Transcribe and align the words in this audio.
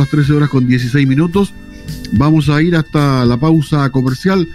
las 0.00 0.08
13 0.08 0.32
horas 0.32 0.48
con 0.48 0.66
16 0.66 1.06
minutos. 1.06 1.52
Vamos 2.14 2.48
a 2.48 2.62
ir 2.62 2.74
hasta 2.74 3.24
la 3.26 3.36
pausa 3.36 3.90
comercial 3.90 4.48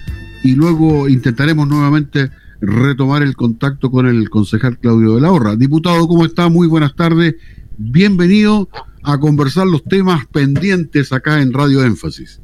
y 0.43 0.55
luego 0.55 1.07
intentaremos 1.07 1.67
nuevamente 1.67 2.31
retomar 2.61 3.21
el 3.21 3.35
contacto 3.35 3.91
con 3.91 4.07
el 4.07 4.29
concejal 4.31 4.79
Claudio 4.79 5.15
de 5.15 5.21
la 5.21 5.31
Horra. 5.31 5.55
Diputado, 5.55 6.07
¿cómo 6.07 6.25
está? 6.25 6.49
Muy 6.49 6.67
buenas 6.67 6.95
tardes. 6.95 7.35
Bienvenido 7.77 8.69
a 9.03 9.19
conversar 9.19 9.67
los 9.67 9.83
temas 9.83 10.25
pendientes 10.27 11.13
acá 11.13 11.39
en 11.39 11.53
Radio 11.53 11.83
Énfasis. 11.83 12.41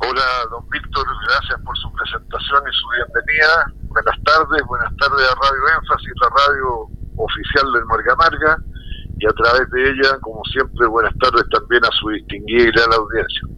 Hola, 0.00 0.24
don 0.50 0.66
Víctor, 0.70 1.06
gracias 1.28 1.60
por 1.60 1.76
su 1.76 1.92
presentación 1.92 2.62
y 2.68 2.72
su 2.74 2.86
bienvenida. 2.96 3.72
Buenas 3.88 4.16
tardes, 4.24 4.62
buenas 4.66 4.96
tardes 4.96 5.28
a 5.28 5.34
Radio 5.34 5.62
Énfasis, 5.78 6.12
la 6.22 6.28
radio 6.40 6.88
oficial 7.16 7.72
del 7.74 7.84
Marga 7.84 8.16
Marga, 8.16 8.56
y 9.22 9.26
a 9.26 9.32
través 9.32 9.70
de 9.70 9.90
ella, 9.90 10.18
como 10.20 10.42
siempre, 10.52 10.86
buenas 10.86 11.14
tardes 11.18 11.44
también 11.50 11.82
a 11.84 11.90
su 12.00 12.08
distinguida 12.08 12.62
y 12.62 12.72
gran 12.72 12.92
audiencia. 12.92 13.48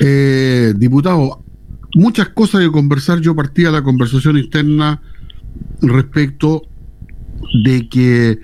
Eh, 0.00 0.72
diputado, 0.76 1.44
muchas 1.94 2.30
cosas 2.30 2.62
que 2.62 2.70
conversar. 2.70 3.20
Yo 3.20 3.36
partía 3.36 3.70
la 3.70 3.82
conversación 3.82 4.38
interna 4.38 5.02
respecto 5.82 6.62
de 7.64 7.88
que 7.88 8.40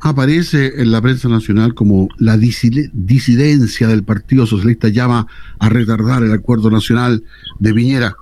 aparece 0.00 0.80
en 0.80 0.92
la 0.92 1.02
prensa 1.02 1.28
nacional 1.28 1.74
como 1.74 2.08
la 2.18 2.36
disidencia 2.38 3.88
del 3.88 4.04
Partido 4.04 4.46
Socialista 4.46 4.88
llama 4.88 5.26
a 5.58 5.68
retardar 5.68 6.22
el 6.22 6.32
acuerdo 6.32 6.70
nacional 6.70 7.22
de 7.58 7.74
Piñera. 7.74 8.14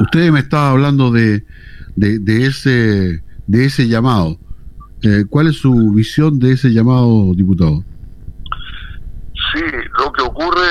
Usted 0.00 0.30
me 0.32 0.40
estaba 0.40 0.70
hablando 0.70 1.10
de, 1.10 1.44
de, 1.96 2.46
ese, 2.46 3.22
de 3.46 3.64
ese 3.64 3.88
llamado. 3.88 4.38
Eh, 5.02 5.24
¿Cuál 5.28 5.48
es 5.48 5.58
su 5.58 5.92
visión 5.92 6.38
de 6.38 6.52
ese 6.52 6.70
llamado, 6.70 7.32
diputado? 7.34 7.84
Sí, 9.54 9.64
lo 9.98 10.12
que 10.12 10.22
ocurre, 10.22 10.66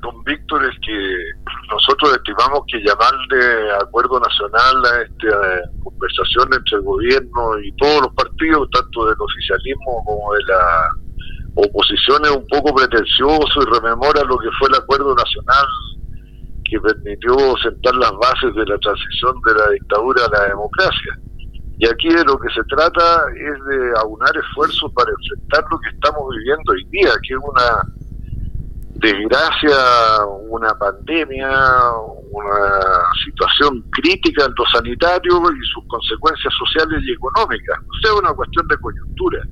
don 0.00 0.22
Víctor, 0.24 0.64
es 0.64 0.78
que 0.80 1.44
nosotros 1.70 2.16
estimamos 2.16 2.60
que 2.68 2.78
llamarle 2.78 3.72
acuerdo 3.82 4.20
nacional 4.20 4.84
a 4.86 5.02
esta 5.02 5.70
conversación 5.82 6.48
entre 6.54 6.78
el 6.78 6.82
gobierno 6.82 7.58
y 7.62 7.72
todos 7.72 8.02
los 8.02 8.14
partidos, 8.14 8.68
tanto 8.70 9.06
del 9.06 9.16
oficialismo 9.18 10.04
como 10.04 10.32
de 10.34 10.44
la 10.44 10.90
oposición, 11.56 12.24
es 12.24 12.30
un 12.30 12.46
poco 12.48 12.74
pretencioso 12.74 13.62
y 13.62 13.74
rememora 13.74 14.22
lo 14.24 14.38
que 14.38 14.48
fue 14.58 14.68
el 14.68 14.76
acuerdo 14.76 15.14
nacional 15.14 15.66
que 16.64 16.80
permitió 16.80 17.36
sentar 17.62 17.94
las 17.96 18.12
bases 18.12 18.54
de 18.54 18.66
la 18.66 18.78
transición 18.78 19.34
de 19.46 19.54
la 19.54 19.70
dictadura 19.70 20.22
a 20.24 20.38
la 20.38 20.48
democracia. 20.48 21.18
Y 21.84 21.86
aquí 21.86 22.08
de 22.08 22.24
lo 22.24 22.38
que 22.38 22.48
se 22.48 22.64
trata 22.64 23.26
es 23.36 23.64
de 23.66 23.92
aunar 23.98 24.34
esfuerzos 24.34 24.90
para 24.94 25.10
enfrentar 25.10 25.64
lo 25.70 25.78
que 25.80 25.90
estamos 25.90 26.30
viviendo 26.30 26.72
hoy 26.72 26.84
día, 26.84 27.10
que 27.28 27.34
es 27.34 27.40
una 27.44 27.84
desgracia, 29.04 29.76
una 30.48 30.72
pandemia, 30.78 31.50
una 32.30 33.04
situación 33.26 33.82
crítica 33.90 34.46
en 34.46 34.54
lo 34.56 34.64
sanitario 34.72 35.42
y 35.52 35.66
sus 35.74 35.84
consecuencias 35.86 36.54
sociales 36.58 37.02
y 37.04 37.12
económicas. 37.12 37.78
O 37.80 37.98
sea, 38.00 38.14
una 38.14 38.32
cuestión 38.32 38.66
de 38.66 38.78
coyuntura. 38.78 39.42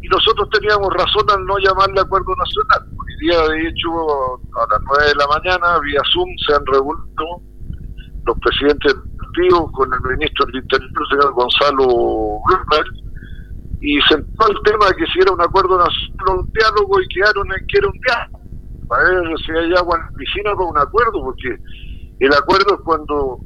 Y 0.00 0.08
nosotros 0.08 0.48
teníamos 0.50 0.88
razón 0.94 1.28
al 1.28 1.44
no 1.44 1.58
llamarle 1.58 2.00
acuerdo 2.00 2.34
nacional. 2.34 2.88
Hoy 2.96 3.28
día, 3.28 3.36
de 3.46 3.68
hecho, 3.68 4.40
a 4.56 4.64
las 4.72 4.80
9 4.88 5.04
de 5.04 5.14
la 5.16 5.26
mañana, 5.26 5.80
vía 5.80 6.00
Zoom, 6.14 6.30
se 6.46 6.54
han 6.54 6.64
reunido 6.64 7.42
los 8.28 8.38
presidentes 8.40 8.94
con 9.72 9.92
el 9.92 10.18
ministro 10.18 10.46
del 10.46 10.62
Interior, 10.62 10.90
señor 11.08 11.32
Gonzalo 11.32 12.40
Brunner, 12.44 12.86
y 13.80 14.00
sentó 14.02 14.48
el 14.48 14.56
tema 14.64 14.86
de 14.86 14.96
que 14.96 15.06
si 15.12 15.20
era 15.20 15.32
un 15.32 15.40
acuerdo 15.40 15.78
nacional 15.78 16.40
un 16.40 16.52
diálogo 16.52 17.00
y 17.00 17.08
quedaron 17.08 17.46
en 17.52 17.66
que 17.66 17.78
era 17.78 17.86
un 17.86 18.00
diálogo. 18.00 18.38
A 18.90 18.98
ver 18.98 19.38
si 19.44 19.52
hay 19.52 19.74
agua 19.74 19.98
en 19.98 20.04
la 20.06 20.18
piscina 20.18 20.54
con 20.54 20.68
un 20.68 20.78
acuerdo, 20.78 21.22
porque 21.22 21.56
el 22.18 22.32
acuerdo 22.32 22.74
es 22.74 22.80
cuando 22.84 23.38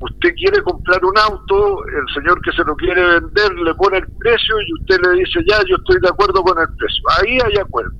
usted 0.00 0.34
quiere 0.34 0.62
comprar 0.62 1.02
un 1.02 1.16
auto, 1.16 1.86
el 1.86 2.14
señor 2.14 2.40
que 2.42 2.52
se 2.52 2.64
lo 2.64 2.76
quiere 2.76 3.02
vender 3.02 3.52
le 3.54 3.74
pone 3.74 3.98
el 3.98 4.06
precio 4.18 4.54
y 4.60 4.82
usted 4.82 5.00
le 5.00 5.20
dice, 5.20 5.40
ya, 5.48 5.56
yo 5.66 5.76
estoy 5.76 5.98
de 6.02 6.08
acuerdo 6.08 6.42
con 6.42 6.58
el 6.60 6.68
precio. 6.76 7.02
Ahí 7.16 7.38
hay 7.40 7.56
acuerdo. 7.56 7.96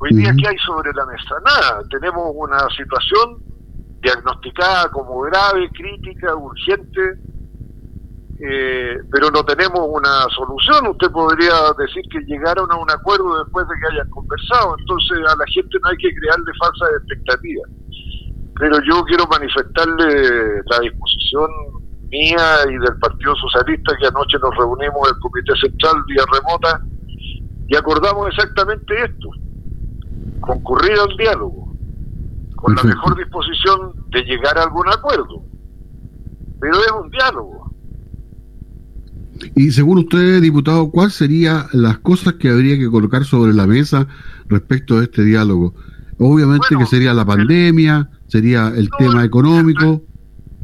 Hoy 0.00 0.16
día, 0.16 0.32
¿qué 0.34 0.48
hay 0.48 0.56
sobre 0.66 0.90
la 0.94 1.06
mesa? 1.06 1.36
Nada. 1.44 1.82
Tenemos 1.90 2.32
una 2.34 2.58
situación 2.74 3.49
diagnosticada 4.00 4.88
como 4.90 5.20
grave, 5.20 5.68
crítica, 5.70 6.34
urgente, 6.34 7.00
eh, 8.42 8.96
pero 9.12 9.30
no 9.30 9.44
tenemos 9.44 9.80
una 9.86 10.24
solución. 10.34 10.88
Usted 10.88 11.10
podría 11.10 11.52
decir 11.78 12.02
que 12.10 12.20
llegaron 12.20 12.70
a 12.72 12.76
un 12.76 12.90
acuerdo 12.90 13.44
después 13.44 13.66
de 13.68 13.74
que 13.80 13.94
hayan 13.94 14.10
conversado, 14.10 14.76
entonces 14.78 15.18
a 15.28 15.36
la 15.36 15.44
gente 15.52 15.78
no 15.82 15.88
hay 15.90 15.96
que 15.98 16.14
crearle 16.14 16.52
falsas 16.58 16.88
expectativas. 17.00 17.70
Pero 18.58 18.76
yo 18.88 19.04
quiero 19.04 19.26
manifestarle 19.26 20.62
la 20.64 20.80
disposición 20.80 21.50
mía 22.10 22.64
y 22.68 22.76
del 22.78 22.98
Partido 22.98 23.34
Socialista 23.36 23.96
que 24.00 24.06
anoche 24.06 24.38
nos 24.42 24.56
reunimos 24.56 25.08
en 25.08 25.14
el 25.14 25.20
Comité 25.20 25.52
Central 25.60 26.02
vía 26.06 26.24
remota 26.32 26.80
y 27.68 27.76
acordamos 27.76 28.28
exactamente 28.28 28.94
esto, 29.04 29.30
concurrir 30.40 30.98
al 30.98 31.16
diálogo 31.16 31.69
con 32.60 32.74
la 32.74 32.82
mejor 32.82 33.16
disposición 33.16 33.92
de 34.10 34.22
llegar 34.22 34.58
a 34.58 34.64
algún 34.64 34.88
acuerdo. 34.88 35.44
Pero 36.60 36.74
es 36.80 36.92
un 36.92 37.10
diálogo. 37.10 37.70
Y 39.54 39.70
según 39.70 39.98
usted, 39.98 40.42
diputado, 40.42 40.90
¿cuáles 40.90 41.14
serían 41.14 41.66
las 41.72 41.98
cosas 41.98 42.34
que 42.34 42.50
habría 42.50 42.78
que 42.78 42.90
colocar 42.90 43.24
sobre 43.24 43.54
la 43.54 43.66
mesa 43.66 44.06
respecto 44.48 44.98
a 44.98 45.02
este 45.04 45.22
diálogo? 45.24 45.74
Obviamente 46.18 46.76
que 46.76 46.84
sería 46.84 47.14
la 47.14 47.24
pandemia, 47.24 48.10
sería 48.26 48.68
el 48.68 48.90
tema 48.98 49.24
económico. 49.24 50.02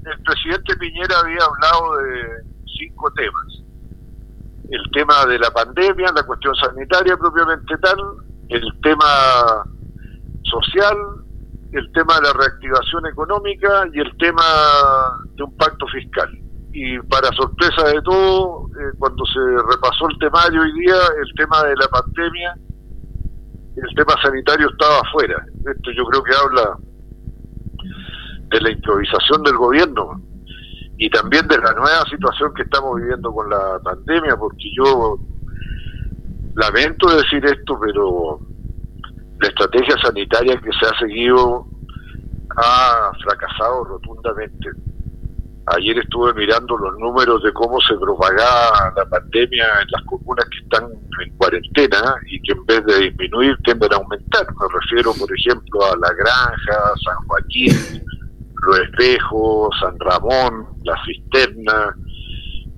El, 0.05 0.23
presidente 0.23 0.77
Piñera 0.77 1.19
había 1.21 1.39
hablado 1.43 1.97
de 1.97 2.23
cinco 2.79 3.11
temas. 3.13 3.63
El 4.71 4.91
tema 4.93 5.25
de 5.27 5.39
la 5.39 5.51
pandemia, 5.51 6.13
la 6.15 6.23
cuestión 6.25 6.55
sanitaria 6.57 7.17
propiamente 7.17 7.79
tal, 7.79 7.99
el 8.51 8.81
tema 8.83 9.65
social, 10.43 10.97
el 11.77 11.93
tema 11.93 12.15
de 12.17 12.23
la 12.23 12.33
reactivación 12.33 13.07
económica 13.07 13.85
y 13.93 14.01
el 14.01 14.17
tema 14.17 14.43
de 15.35 15.43
un 15.43 15.57
pacto 15.57 15.87
fiscal. 15.89 16.31
Y 16.73 16.99
para 17.01 17.29
sorpresa 17.33 17.89
de 17.89 18.01
todo, 18.03 18.69
eh, 18.69 18.95
cuando 18.99 19.25
se 19.27 19.41
repasó 19.71 20.09
el 20.11 20.19
temario 20.19 20.63
hoy 20.63 20.73
día, 20.81 20.97
el 21.23 21.35
tema 21.37 21.63
de 21.65 21.77
la 21.77 21.89
pandemia, 21.89 22.55
el 23.77 23.95
tema 23.95 24.15
sanitario 24.23 24.69
estaba 24.71 25.01
afuera. 25.01 25.45
Esto 25.59 25.91
yo 25.93 26.05
creo 26.07 26.23
que 26.23 26.35
habla 26.35 26.79
de 28.49 28.61
la 28.61 28.71
improvisación 28.71 29.43
del 29.43 29.57
gobierno 29.57 30.21
y 30.99 31.11
también 31.11 31.47
de 31.49 31.59
la 31.59 31.73
nueva 31.73 32.05
situación 32.11 32.55
que 32.55 32.63
estamos 32.63 32.97
viviendo 32.97 33.33
con 33.33 33.51
la 33.51 33.79
pandemia, 33.85 34.37
porque 34.37 34.65
yo 34.77 35.19
lamento 36.55 37.15
decir 37.17 37.45
esto, 37.45 37.79
pero 37.79 38.41
la 39.41 39.49
estrategia 39.49 39.97
sanitaria 40.03 40.57
que 40.61 40.71
se 40.73 40.87
ha 40.87 40.99
seguido 40.99 41.67
ha 42.57 43.13
fracasado 43.23 43.85
rotundamente. 43.85 44.71
Ayer 45.67 45.99
estuve 45.99 46.33
mirando 46.35 46.77
los 46.77 46.97
números 46.99 47.43
de 47.43 47.53
cómo 47.53 47.81
se 47.81 47.97
propagaba 47.97 48.93
la 48.97 49.05
pandemia 49.07 49.67
en 49.83 49.89
las 49.91 50.03
comunas 50.05 50.45
que 50.49 50.59
están 50.59 50.85
en 51.25 51.37
cuarentena 51.37 52.15
y 52.27 52.41
que 52.43 52.53
en 52.53 52.65
vez 52.67 52.87
de 52.87 53.11
disminuir 53.11 53.57
tienden 53.65 53.93
a 53.93 53.97
aumentar. 53.97 54.47
Me 54.47 54.67
refiero, 54.81 55.13
por 55.15 55.29
ejemplo, 55.37 55.85
a 55.85 55.97
La 55.97 56.13
Granja, 56.15 56.95
San 57.05 57.17
Joaquín, 57.27 58.05
Los 58.63 58.79
Espejos, 58.79 59.77
San 59.81 59.99
Ramón, 59.99 60.69
La 60.85 60.95
Cisterna, 61.05 61.97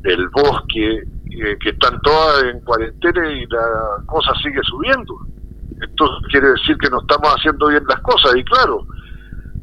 El 0.04 0.28
Bosque, 0.30 1.02
eh, 1.30 1.58
que 1.60 1.68
están 1.68 2.00
todas 2.00 2.42
en 2.44 2.60
cuarentena 2.60 3.30
y 3.30 3.44
la 3.46 4.02
cosa 4.06 4.32
sigue 4.42 4.60
subiendo. 4.62 5.27
Esto 5.80 6.06
quiere 6.30 6.48
decir 6.48 6.76
que 6.78 6.90
no 6.90 7.00
estamos 7.00 7.28
haciendo 7.34 7.68
bien 7.68 7.84
las 7.88 8.00
cosas. 8.00 8.36
Y 8.36 8.44
claro, 8.44 8.86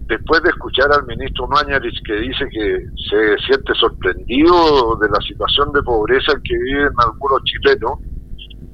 después 0.08 0.42
de 0.44 0.50
escuchar 0.50 0.92
al 0.92 1.06
ministro 1.06 1.48
Mañalich 1.48 2.02
que 2.06 2.14
dice 2.14 2.46
que 2.52 2.86
se 3.10 3.38
siente 3.46 3.74
sorprendido 3.76 4.96
de 5.02 5.10
la 5.10 5.20
situación 5.28 5.72
de 5.74 5.82
pobreza 5.84 6.34
en 6.34 6.44
que 6.44 6.58
viven 6.58 6.94
algunos 6.98 7.44
chilenos, 7.44 8.00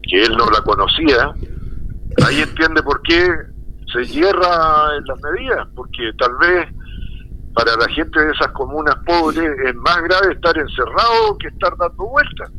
que 0.03 0.23
él 0.23 0.35
no 0.37 0.45
la 0.49 0.61
conocía, 0.61 1.33
ahí 2.25 2.41
entiende 2.41 2.83
por 2.83 3.01
qué 3.03 3.27
se 3.93 4.05
hierra 4.05 4.95
en 4.97 5.03
las 5.05 5.21
medidas, 5.21 5.67
porque 5.75 6.11
tal 6.17 6.31
vez 6.39 6.67
para 7.53 7.75
la 7.75 7.87
gente 7.93 8.19
de 8.19 8.31
esas 8.31 8.47
comunas 8.49 8.95
pobres 9.05 9.49
es 9.65 9.75
más 9.75 10.01
grave 10.03 10.33
estar 10.33 10.57
encerrado 10.57 11.37
que 11.39 11.47
estar 11.47 11.75
dando 11.77 12.07
vueltas. 12.07 12.49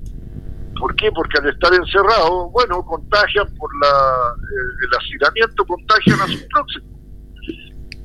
¿Por 0.82 0.96
qué? 0.96 1.12
Porque 1.12 1.38
al 1.38 1.48
estar 1.48 1.72
encerrado, 1.72 2.50
bueno, 2.50 2.84
contagian 2.84 3.46
por 3.54 3.70
la, 3.80 4.34
eh, 4.34 4.82
el 4.82 4.98
hacinamiento, 4.98 5.64
contagian 5.64 6.20
a 6.20 6.26
sus 6.26 6.42
próximos. 6.52 6.90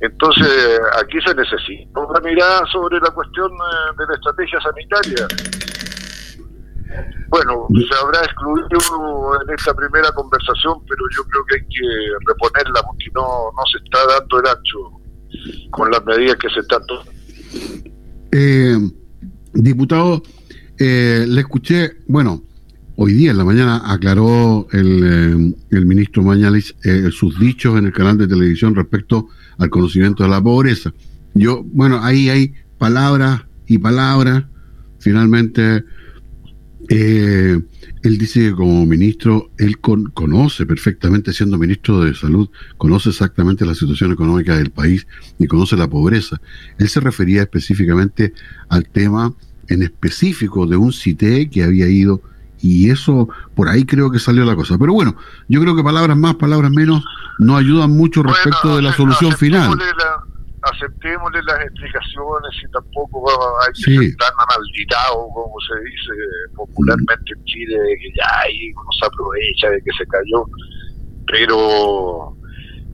Entonces, 0.00 0.78
aquí 0.96 1.18
se 1.26 1.34
necesita 1.34 1.98
una 1.98 2.20
mirada 2.20 2.64
sobre 2.70 3.00
la 3.00 3.10
cuestión 3.10 3.50
eh, 3.50 3.96
de 3.98 4.06
la 4.06 4.14
estrategia 4.14 4.60
sanitaria. 4.60 5.26
Bueno, 7.30 7.66
se 7.72 7.98
habrá 8.00 8.20
excluido 8.20 9.40
en 9.42 9.54
esta 9.58 9.74
primera 9.74 10.12
conversación, 10.12 10.78
pero 10.88 11.02
yo 11.16 11.24
creo 11.24 11.44
que 11.46 11.54
hay 11.56 11.66
que 11.66 11.88
reponerla 12.28 12.80
porque 12.84 13.06
no, 13.12 13.50
no 13.56 13.66
se 13.72 13.78
está 13.82 14.06
dando 14.06 14.38
el 14.38 14.46
ancho 14.46 15.70
con 15.72 15.90
las 15.90 16.04
medidas 16.04 16.36
que 16.36 16.48
se 16.48 16.60
están 16.60 16.86
tomando. 16.86 17.10
Eh, 18.30 18.78
diputado, 19.52 20.22
le 20.78 21.40
escuché, 21.40 22.04
bueno, 22.06 22.44
hoy 23.00 23.12
día 23.14 23.30
en 23.30 23.38
la 23.38 23.44
mañana 23.44 23.80
aclaró 23.84 24.66
el, 24.72 25.54
eh, 25.70 25.80
ministro 25.80 26.24
Mañalis 26.24 26.74
eh, 26.82 27.10
sus 27.12 27.38
dichos 27.38 27.78
en 27.78 27.86
el 27.86 27.92
canal 27.92 28.18
de 28.18 28.26
televisión 28.26 28.74
respecto 28.74 29.28
al 29.56 29.70
conocimiento 29.70 30.24
de 30.24 30.30
la 30.30 30.42
pobreza. 30.42 30.92
Yo, 31.32 31.62
bueno, 31.62 32.02
ahí 32.02 32.28
hay 32.28 32.54
palabras 32.76 33.42
y 33.68 33.78
palabras. 33.78 34.46
Finalmente, 34.98 35.84
eh, 36.88 37.60
él 38.02 38.18
dice 38.18 38.40
que 38.40 38.52
como 38.54 38.84
ministro, 38.84 39.52
él 39.58 39.78
conoce 39.78 40.66
perfectamente, 40.66 41.32
siendo 41.32 41.56
ministro 41.56 42.02
de 42.02 42.16
Salud, 42.16 42.50
conoce 42.78 43.10
exactamente 43.10 43.64
la 43.64 43.76
situación 43.76 44.10
económica 44.10 44.56
del 44.56 44.70
país 44.70 45.06
y 45.38 45.46
conoce 45.46 45.76
la 45.76 45.88
pobreza. 45.88 46.40
Él 46.78 46.88
se 46.88 46.98
refería 46.98 47.42
específicamente 47.42 48.32
al 48.68 48.88
tema 48.88 49.32
en 49.68 49.84
específico 49.84 50.66
de 50.66 50.76
un 50.76 50.92
CITE 50.92 51.48
que 51.48 51.62
había 51.62 51.88
ido 51.88 52.22
y 52.60 52.90
eso 52.90 53.28
por 53.54 53.68
ahí 53.68 53.84
creo 53.84 54.10
que 54.10 54.18
salió 54.18 54.44
la 54.44 54.56
cosa. 54.56 54.76
Pero 54.78 54.92
bueno, 54.92 55.16
yo 55.48 55.60
creo 55.60 55.76
que 55.76 55.82
palabras 55.82 56.16
más, 56.16 56.34
palabras 56.36 56.70
menos 56.70 57.04
no 57.38 57.56
ayudan 57.56 57.90
mucho 57.90 58.22
respecto 58.22 58.76
de 58.76 58.82
la 58.82 58.92
solución 58.92 59.32
final 59.32 59.78
aceptémosle 60.62 61.42
las 61.42 61.60
explicaciones 61.60 62.50
y 62.62 62.70
tampoco 62.70 63.30
hay 63.60 63.72
que 63.72 63.82
ser 63.82 64.16
tan 64.16 64.32
como 65.32 65.54
se 65.60 65.84
dice 65.84 66.12
popularmente 66.54 67.32
en 67.36 67.44
Chile, 67.44 67.78
que 68.00 68.10
ya 68.16 68.40
ahí 68.42 68.72
uno 68.72 68.90
se 68.98 69.06
aprovecha 69.06 69.70
de 69.70 69.82
que 69.82 69.90
se 69.96 70.06
cayó. 70.06 70.44
Pero 71.26 72.36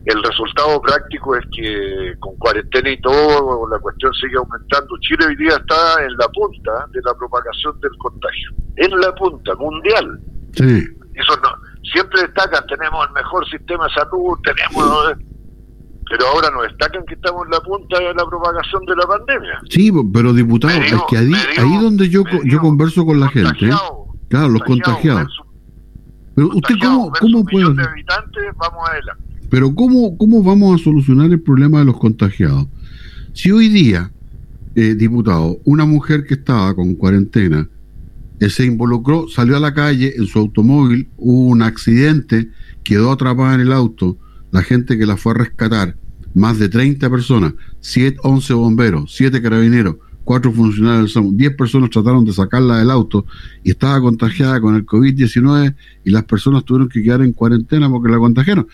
el 0.06 0.22
resultado 0.22 0.80
práctico 0.82 1.36
es 1.36 1.44
que 1.56 2.14
con 2.20 2.36
cuarentena 2.36 2.90
y 2.90 3.00
todo, 3.00 3.66
la 3.68 3.78
cuestión 3.78 4.12
sigue 4.14 4.36
aumentando. 4.36 4.96
Chile 5.00 5.26
hoy 5.26 5.36
día 5.36 5.56
está 5.56 6.04
en 6.04 6.16
la 6.16 6.28
punta 6.28 6.86
de 6.92 7.00
la 7.02 7.14
propagación 7.14 7.80
del 7.80 7.96
contagio. 7.98 8.50
En 8.76 9.00
la 9.00 9.14
punta, 9.14 9.54
mundial. 9.56 10.20
Sí. 10.52 10.84
Eso 11.14 11.36
no. 11.42 11.50
Siempre 11.92 12.22
destacan, 12.22 12.66
tenemos 12.66 13.06
el 13.06 13.12
mejor 13.14 13.48
sistema 13.48 13.86
de 13.86 13.94
salud, 13.94 14.38
tenemos 14.44 15.14
pero 16.10 16.26
ahora 16.28 16.50
nos 16.50 16.64
destacan 16.64 17.04
que 17.06 17.14
estamos 17.14 17.46
en 17.46 17.50
la 17.50 17.60
punta 17.60 17.98
de 17.98 18.14
la 18.14 18.26
propagación 18.26 18.84
de 18.84 18.96
la 18.96 19.06
pandemia. 19.06 19.60
Sí, 19.70 19.90
pero 20.12 20.32
diputado, 20.32 20.74
es 20.74 20.94
que 21.08 21.16
ahí, 21.16 21.32
ahí 21.56 21.82
donde 21.82 22.08
yo, 22.10 22.22
yo 22.44 22.60
converso 22.60 23.06
con 23.06 23.20
la 23.20 23.28
gente, 23.28 23.66
¿eh? 23.66 23.72
claro, 24.28 24.48
los 24.48 24.62
contagiados. 24.62 25.32
Pero 26.34 26.48
usted 26.48 26.74
cómo, 26.80 27.10
cómo 27.20 27.44
puede... 27.44 27.68
vamos 27.68 28.90
adelante. 28.90 29.33
Pero 29.50 29.74
¿cómo, 29.74 30.16
¿cómo 30.16 30.42
vamos 30.42 30.80
a 30.80 30.84
solucionar 30.84 31.30
el 31.30 31.40
problema 31.40 31.78
de 31.80 31.84
los 31.86 31.98
contagiados? 31.98 32.66
Si 33.32 33.50
hoy 33.50 33.68
día, 33.68 34.10
eh, 34.74 34.94
diputado, 34.94 35.60
una 35.64 35.84
mujer 35.84 36.24
que 36.24 36.34
estaba 36.34 36.74
con 36.74 36.94
cuarentena 36.94 37.68
eh, 38.40 38.50
se 38.50 38.64
involucró, 38.64 39.28
salió 39.28 39.56
a 39.56 39.60
la 39.60 39.74
calle 39.74 40.14
en 40.16 40.26
su 40.26 40.38
automóvil, 40.38 41.08
hubo 41.16 41.48
un 41.48 41.62
accidente, 41.62 42.48
quedó 42.82 43.12
atrapada 43.12 43.54
en 43.54 43.60
el 43.60 43.72
auto, 43.72 44.18
la 44.50 44.62
gente 44.62 44.98
que 44.98 45.06
la 45.06 45.16
fue 45.16 45.32
a 45.32 45.38
rescatar, 45.38 45.96
más 46.34 46.58
de 46.58 46.68
30 46.68 47.08
personas, 47.10 47.54
7, 47.80 48.18
11 48.22 48.54
bomberos, 48.54 49.14
7 49.14 49.40
carabineros, 49.40 49.96
4 50.24 50.52
funcionarios 50.52 51.14
del 51.14 51.36
10 51.36 51.56
personas 51.56 51.90
trataron 51.90 52.24
de 52.24 52.32
sacarla 52.32 52.78
del 52.78 52.90
auto 52.90 53.26
y 53.62 53.70
estaba 53.70 54.00
contagiada 54.00 54.60
con 54.60 54.74
el 54.74 54.86
COVID-19 54.86 55.74
y 56.04 56.10
las 56.10 56.24
personas 56.24 56.64
tuvieron 56.64 56.88
que 56.88 57.02
quedar 57.02 57.22
en 57.22 57.32
cuarentena 57.32 57.88
porque 57.88 58.10
la 58.10 58.18
contagiaron. 58.18 58.66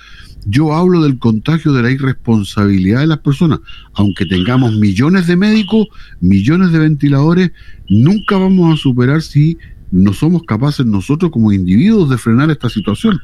Yo 0.46 0.72
hablo 0.72 1.02
del 1.02 1.18
contagio 1.18 1.72
de 1.72 1.82
la 1.82 1.90
irresponsabilidad 1.90 3.00
de 3.00 3.08
las 3.08 3.18
personas. 3.18 3.60
Aunque 3.94 4.26
tengamos 4.26 4.74
millones 4.74 5.26
de 5.26 5.36
médicos, 5.36 5.88
millones 6.20 6.72
de 6.72 6.78
ventiladores, 6.78 7.52
nunca 7.88 8.38
vamos 8.38 8.72
a 8.72 8.76
superar 8.80 9.20
si 9.20 9.58
no 9.90 10.12
somos 10.12 10.44
capaces 10.44 10.86
nosotros 10.86 11.30
como 11.30 11.52
individuos 11.52 12.08
de 12.08 12.18
frenar 12.18 12.50
esta 12.50 12.68
situación. 12.68 13.18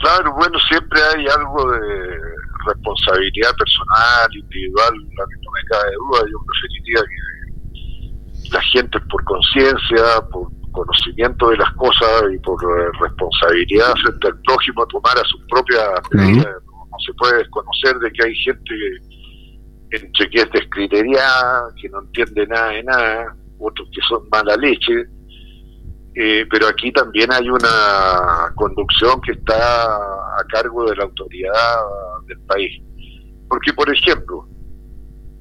Claro, 0.00 0.34
bueno, 0.34 0.58
siempre 0.68 1.00
hay 1.14 1.26
algo 1.26 1.70
de 1.70 2.18
responsabilidad 2.66 3.54
personal, 3.56 4.28
individual, 4.34 4.94
la 5.16 5.24
que 5.26 5.36
no 5.44 5.50
me 5.52 5.64
cabe 5.68 5.92
duda. 5.94 6.30
Yo 6.30 6.38
preferiría 6.46 7.00
que 7.02 8.50
la 8.50 8.62
gente 8.62 9.00
por 9.00 9.24
conciencia, 9.24 10.20
por 10.30 10.48
conocimiento 10.72 11.50
de 11.50 11.56
las 11.56 11.72
cosas 11.74 12.24
y 12.34 12.38
por 12.38 12.58
responsabilidad 13.00 13.94
frente 14.02 14.28
al 14.28 14.40
prójimo 14.42 14.86
tomara 14.86 15.22
sus 15.24 15.40
propias 15.48 15.88
medidas. 16.10 16.54
No, 16.66 16.98
se 17.04 17.12
puede 17.14 17.38
desconocer 17.38 17.98
de 17.98 18.12
que 18.12 18.24
hay 18.24 18.34
gente 18.36 18.74
entre 19.90 20.30
que 20.30 20.38
es 20.40 20.50
descriteriada, 20.50 21.68
que 21.80 21.88
no 21.88 22.00
entiende 22.02 22.46
nada 22.46 22.68
de 22.70 22.82
nada, 22.82 23.36
otros 23.58 23.88
que 23.92 24.00
son 24.08 24.28
mala 24.30 24.56
leche, 24.56 25.04
eh, 26.16 26.46
pero 26.48 26.68
aquí 26.68 26.92
también 26.92 27.32
hay 27.32 27.50
una 27.50 28.52
conducción 28.54 29.20
que 29.20 29.32
está 29.32 29.96
a 29.96 30.44
cargo 30.48 30.88
de 30.88 30.96
la 30.96 31.04
autoridad 31.04 31.76
del 32.26 32.40
país. 32.42 32.80
Porque, 33.48 33.72
por 33.72 33.92
ejemplo, 33.92 34.46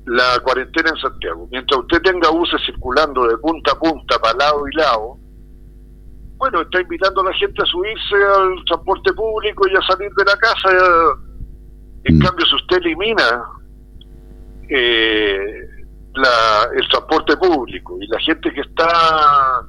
la 0.06 0.40
cuarentena 0.44 0.90
en 0.90 0.98
Santiago, 0.98 1.48
mientras 1.52 1.80
usted 1.80 2.02
tenga 2.02 2.30
buses 2.30 2.60
circulando 2.66 3.28
de 3.28 3.38
punta 3.38 3.72
a 3.72 3.80
punta, 3.80 4.20
para 4.20 4.38
lado 4.38 4.64
y 4.68 4.76
lado, 4.76 5.18
bueno, 6.38 6.62
está 6.62 6.82
invitando 6.82 7.22
a 7.22 7.26
la 7.26 7.34
gente 7.34 7.62
a 7.62 7.66
subirse 7.66 8.16
al 8.16 8.66
transporte 8.66 9.14
público 9.14 9.68
y 9.68 9.78
a 9.78 9.82
salir 9.82 10.12
de 10.14 10.26
la 10.26 10.36
casa. 10.38 10.70
En 12.04 12.18
mm. 12.18 12.20
cambio, 12.20 12.46
si 12.48 12.56
usted 12.56 12.78
elimina 12.78 13.44
eh, 14.70 15.70
el 16.76 16.88
transporte 16.90 17.38
público 17.38 17.98
y 18.02 18.08
la 18.08 18.20
gente 18.20 18.52
que 18.52 18.62
está 18.62 19.66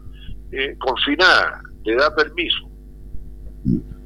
eh, 0.54 0.76
confinada 0.78 1.60
le 1.84 1.96
da 1.96 2.14
permiso 2.14 2.70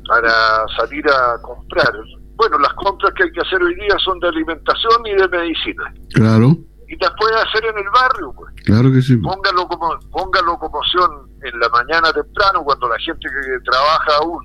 para 0.09 0.67
salir 0.79 1.05
a 1.09 1.41
comprar. 1.43 1.93
Bueno, 2.37 2.59
las 2.59 2.73
compras 2.75 3.13
que 3.15 3.25
hay 3.25 3.33
que 3.33 3.41
hacer 3.41 3.63
hoy 3.63 3.75
día 3.75 3.97
son 4.03 4.19
de 4.21 4.29
alimentación 4.29 5.07
y 5.07 5.15
de 5.15 5.29
medicina. 5.29 5.93
Claro. 6.15 6.57
Y 6.89 6.97
las 6.97 7.13
puede 7.19 7.35
hacer 7.35 7.65
en 7.67 7.77
el 7.77 7.91
barrio, 7.93 8.33
pues. 8.35 8.55
Claro 8.65 8.91
que 8.91 9.03
sí. 9.03 9.17
Póngalo 9.19 9.69
como, 9.69 9.99
ponga 10.11 10.41
locomoción 10.41 11.11
en 11.43 11.61
la 11.61 11.69
mañana 11.69 12.13
temprano, 12.13 12.65
cuando 12.65 12.89
la 12.89 12.99
gente 13.01 13.29
que 13.29 13.71
trabaja 13.71 14.17
aún 14.23 14.41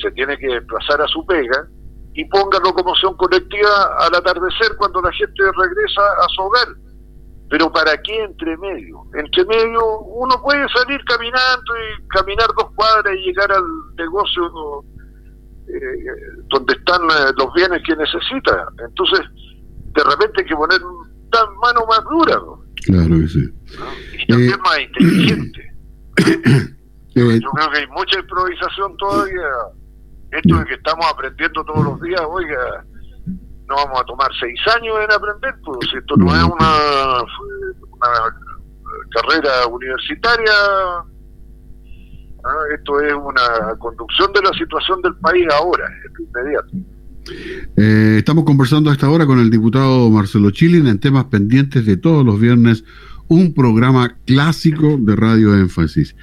se 0.00 0.10
tiene 0.12 0.38
que 0.38 0.46
desplazar 0.46 1.02
a 1.02 1.08
su 1.08 1.26
pega, 1.26 1.68
y 2.14 2.24
ponga 2.26 2.58
locomoción 2.60 3.16
colectiva 3.16 3.96
al 3.98 4.14
atardecer, 4.14 4.76
cuando 4.78 5.02
la 5.02 5.12
gente 5.12 5.42
regresa 5.44 6.02
a 6.22 6.28
su 6.34 6.42
hogar 6.42 6.68
pero 7.50 7.70
¿para 7.72 7.96
qué 8.02 8.24
entre 8.24 8.56
medio? 8.56 9.02
Entre 9.14 9.44
medio 9.44 10.00
uno 10.00 10.40
puede 10.42 10.66
salir 10.68 11.00
caminando 11.04 11.72
y 11.76 12.08
caminar 12.08 12.48
dos 12.56 12.70
cuadras 12.74 13.14
y 13.16 13.26
llegar 13.26 13.52
al 13.52 13.64
negocio 13.96 14.84
eh, 15.68 15.80
donde 16.48 16.74
están 16.74 17.02
eh, 17.02 17.32
los 17.36 17.52
bienes 17.54 17.82
que 17.86 17.96
necesita. 17.96 18.66
Entonces, 18.86 19.20
de 19.94 20.04
repente 20.04 20.40
hay 20.40 20.46
que 20.46 20.56
poner 20.56 20.80
tan 21.30 21.56
mano 21.56 21.86
más 21.88 22.04
dura. 22.04 22.40
Claro 22.86 23.20
que 23.20 23.28
sí. 23.28 23.50
Y 24.18 24.26
también 24.26 24.52
eh, 24.52 24.62
más 24.62 24.80
inteligente. 24.80 25.72
Yo 27.14 27.28
creo 27.28 27.70
que 27.70 27.78
hay 27.78 27.86
mucha 27.88 28.18
improvisación 28.18 28.96
todavía. 28.96 29.48
Esto 30.32 30.58
de 30.58 30.64
que 30.64 30.74
estamos 30.74 31.06
aprendiendo 31.12 31.64
todos 31.64 31.84
los 31.84 32.00
días, 32.02 32.20
oiga, 32.28 32.84
no 33.68 33.76
vamos 33.76 34.00
a 34.00 34.04
tomar 34.04 34.30
seis 34.38 34.58
años 34.76 34.96
en 35.02 35.12
aprender, 35.12 35.54
pues 35.64 35.88
esto 35.96 36.16
no, 36.16 36.34
es 36.34 36.42
una, 36.42 37.22
una 37.92 38.10
carrera 39.10 39.66
universitaria, 39.66 40.52
¿ah? 42.44 42.62
esto 42.76 43.00
es 43.00 43.14
una 43.14 43.74
conducción 43.78 44.32
de 44.32 44.42
la 44.42 44.52
situación 44.52 45.00
del 45.02 45.14
país 45.16 45.46
ahora, 45.52 45.86
en 45.86 46.26
inmediato. 46.26 46.70
Eh, 47.76 48.16
estamos 48.18 48.44
conversando 48.44 48.90
a 48.90 48.92
esta 48.92 49.08
hora 49.08 49.24
con 49.26 49.38
el 49.38 49.50
diputado 49.50 50.10
Marcelo 50.10 50.50
Chilin 50.50 50.86
en 50.86 50.98
temas 50.98 51.24
pendientes 51.24 51.86
de 51.86 51.96
todos 51.96 52.24
los 52.24 52.38
viernes, 52.38 52.84
un 53.28 53.54
programa 53.54 54.16
clásico 54.26 54.98
de 54.98 55.16
Radio 55.16 55.54
Énfasis. 55.54 56.14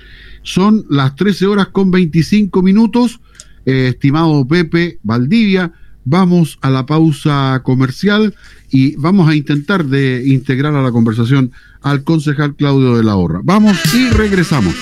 Son 0.44 0.86
las 0.90 1.16
13 1.16 1.48
horas 1.48 1.68
con 1.70 1.90
25 1.92 2.62
minutos, 2.62 3.20
eh, 3.66 3.88
estimado 3.90 4.48
Pepe 4.48 5.00
Valdivia. 5.04 5.74
Vamos 6.12 6.60
a 6.60 6.70
la 6.70 6.86
pausa 6.86 7.62
comercial 7.64 8.36
y 8.70 8.98
vamos 8.98 9.30
a 9.30 9.34
intentar 9.34 9.86
de 9.86 10.22
integrar 10.28 10.76
a 10.76 10.82
la 10.82 10.92
conversación 10.92 11.54
al 11.82 12.04
concejal 12.04 12.54
Claudio 12.58 12.98
de 12.98 13.04
la 13.06 13.16
Horra. 13.16 13.40
Vamos 13.46 13.78
y 13.96 14.10
regresamos. 14.10 14.76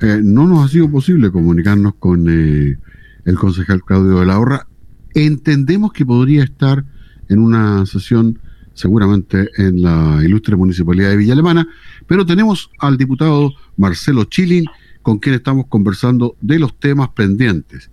Eh, 0.00 0.20
no 0.24 0.46
nos 0.46 0.64
ha 0.64 0.68
sido 0.72 0.90
posible 0.90 1.30
comunicarnos 1.30 1.96
con 1.96 2.28
eh, 2.30 2.78
el 3.26 3.34
concejal 3.36 3.82
Claudio 3.84 4.20
de 4.20 4.24
la 4.24 4.38
Horra. 4.38 4.66
Entendemos 5.12 5.92
que 5.92 6.06
podría 6.06 6.42
estar 6.42 6.82
en 7.28 7.40
una 7.40 7.84
sesión 7.84 8.38
seguramente 8.72 9.50
en 9.58 9.82
la 9.82 10.18
ilustre 10.24 10.56
municipalidad 10.56 11.10
de 11.10 11.18
Villa 11.18 11.34
Alemana, 11.34 11.68
pero 12.06 12.24
tenemos 12.24 12.70
al 12.78 12.96
diputado 12.96 13.52
Marcelo 13.76 14.24
Chilin, 14.24 14.64
con 15.02 15.18
quien 15.18 15.34
estamos 15.34 15.66
conversando 15.66 16.36
de 16.40 16.58
los 16.58 16.80
temas 16.80 17.10
pendientes. 17.10 17.90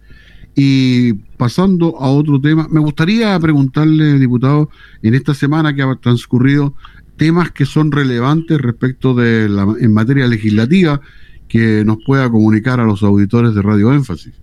Y 0.55 1.13
pasando 1.38 1.97
a 2.00 2.09
otro 2.09 2.39
tema, 2.39 2.67
me 2.69 2.79
gustaría 2.79 3.38
preguntarle, 3.39 4.17
diputado, 4.19 4.69
en 5.01 5.13
esta 5.13 5.33
semana 5.33 5.75
que 5.75 5.81
ha 5.81 5.95
transcurrido, 5.95 6.74
temas 7.17 7.51
que 7.51 7.65
son 7.65 7.91
relevantes 7.91 8.62
respecto 8.62 9.13
de 9.13 9.50
la, 9.50 9.67
en 9.79 9.93
materia 9.93 10.27
legislativa 10.27 11.01
que 11.47 11.83
nos 11.85 11.97
pueda 12.05 12.29
comunicar 12.29 12.79
a 12.79 12.85
los 12.85 13.03
auditores 13.03 13.53
de 13.53 13.62
Radio 13.62 13.93
Énfasis. 13.93 14.41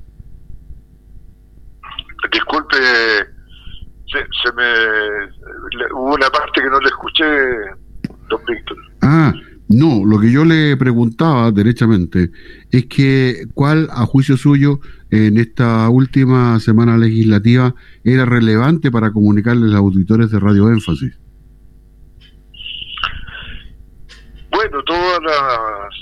Disculpe, 2.30 2.76
se, 4.06 4.52
me 4.54 5.92
hubo 5.94 6.14
una 6.14 6.30
parte 6.30 6.62
que 6.62 6.70
no 6.70 6.78
le 6.78 6.86
escuché, 6.86 7.24
don 8.28 8.40
Víctor. 8.46 8.76
Ah, 9.02 9.32
no, 9.72 10.04
lo 10.04 10.20
que 10.20 10.30
yo 10.30 10.44
le 10.44 10.76
preguntaba 10.76 11.50
derechamente 11.50 12.30
es 12.70 12.86
que 12.86 13.46
cuál, 13.54 13.88
a 13.90 14.06
juicio 14.06 14.36
suyo, 14.36 14.80
en 15.10 15.36
esta 15.36 15.88
última 15.90 16.58
semana 16.58 16.96
legislativa 16.96 17.74
era 18.02 18.24
relevante 18.24 18.90
para 18.90 19.12
comunicarles 19.12 19.70
a 19.70 19.74
los 19.74 19.76
auditores 19.76 20.30
de 20.30 20.40
Radio 20.40 20.70
Énfasis. 20.70 21.18
Bueno, 24.50 24.82
todas 24.84 25.20
las 25.22 25.94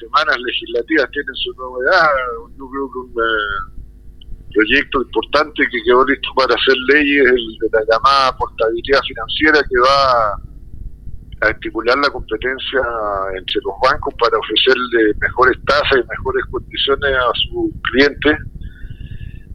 semanas 0.00 0.36
legislativas 0.44 1.10
tienen 1.12 1.34
su 1.34 1.52
novedad. 1.54 2.08
Yo 2.58 2.68
creo 2.68 2.90
que 2.90 2.98
un 2.98 3.10
eh, 3.10 3.78
proyecto 4.54 5.02
importante 5.02 5.62
que 5.70 5.82
quedó 5.84 6.04
listo 6.06 6.28
para 6.34 6.54
hacer 6.54 6.76
leyes 6.94 7.26
es 7.26 7.32
el 7.32 7.58
de 7.60 7.68
la 7.72 7.84
llamada 7.90 8.36
portabilidad 8.36 9.00
financiera 9.06 9.60
que 9.68 9.78
va 9.80 10.48
a 11.40 11.50
estipular 11.50 11.96
la 11.98 12.10
competencia 12.10 12.80
entre 13.36 13.60
los 13.64 13.74
bancos 13.82 14.14
para 14.18 14.38
ofrecerle 14.38 15.14
mejores 15.20 15.58
tasas 15.66 15.98
y 16.04 16.08
mejores 16.08 16.44
condiciones 16.50 17.10
a 17.14 17.32
sus 17.48 17.70
clientes, 17.90 18.36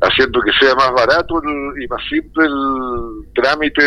haciendo 0.02 0.42
que 0.42 0.52
sea 0.60 0.76
más 0.76 0.92
barato 0.94 1.42
y 1.82 1.88
más 1.88 2.02
simple 2.10 2.46
el 2.46 3.34
trámite 3.34 3.84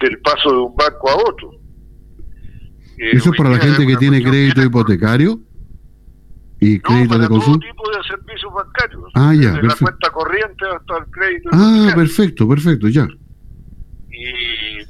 del 0.00 0.18
paso 0.20 0.50
de 0.50 0.58
un 0.58 0.76
banco 0.76 1.10
a 1.10 1.16
otro. 1.16 1.50
Eh, 2.98 3.10
¿Eso 3.12 3.30
es 3.30 3.36
para 3.36 3.50
la 3.50 3.58
gente 3.58 3.86
que 3.86 3.96
tiene 3.96 4.22
crédito 4.22 4.62
hipotecario? 4.62 5.40
¿Y 6.60 6.78
crédito 6.80 7.18
de 7.18 7.28
consumo? 7.28 7.58
todo 7.58 7.70
tipo 7.70 7.90
de 7.90 8.04
servicios 8.04 8.52
bancarios. 8.52 9.04
Ah, 9.14 9.34
ya, 9.34 9.52
desde 9.52 9.66
la 9.66 9.74
cuenta 9.76 10.10
corriente 10.10 10.64
hasta 10.66 10.98
el 10.98 11.10
crédito. 11.10 11.48
Ah, 11.52 11.92
perfecto, 11.94 12.46
perfecto, 12.46 12.88
ya. 12.88 13.08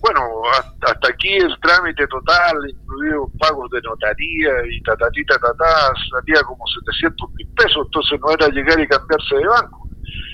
Bueno, 0.01 0.21
hasta, 0.53 1.09
aquí 1.09 1.29
el 1.35 1.55
trámite 1.61 2.07
total, 2.07 2.57
incluidos 2.69 3.31
pagos 3.39 3.71
de 3.71 3.83
notaría 3.83 4.51
y 4.71 4.81
tatatita 4.83 5.39
tatá, 5.39 5.93
salía 6.11 6.43
como 6.43 6.65
700 6.67 7.31
mil 7.35 7.49
pesos, 7.49 7.85
entonces 7.85 8.19
no 8.21 8.33
era 8.33 8.49
llegar 8.49 8.81
y 8.81 8.89
cambiarse 8.89 9.37
de 9.37 9.47
banco. 9.47 9.89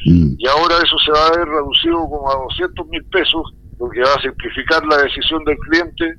Mm. 0.07 0.35
Y 0.39 0.47
ahora 0.47 0.77
eso 0.77 0.97
se 1.05 1.11
va 1.11 1.27
a 1.27 1.37
ver 1.37 1.49
reducido 1.49 1.97
como 2.09 2.31
a 2.31 2.37
200 2.45 2.87
mil 2.89 3.05
pesos, 3.07 3.43
lo 3.81 3.91
que 3.91 4.01
va 4.01 4.15
a 4.15 4.23
simplificar 4.23 4.87
la 4.87 4.99
decisión 4.99 5.45
del 5.45 5.59
cliente. 5.59 6.15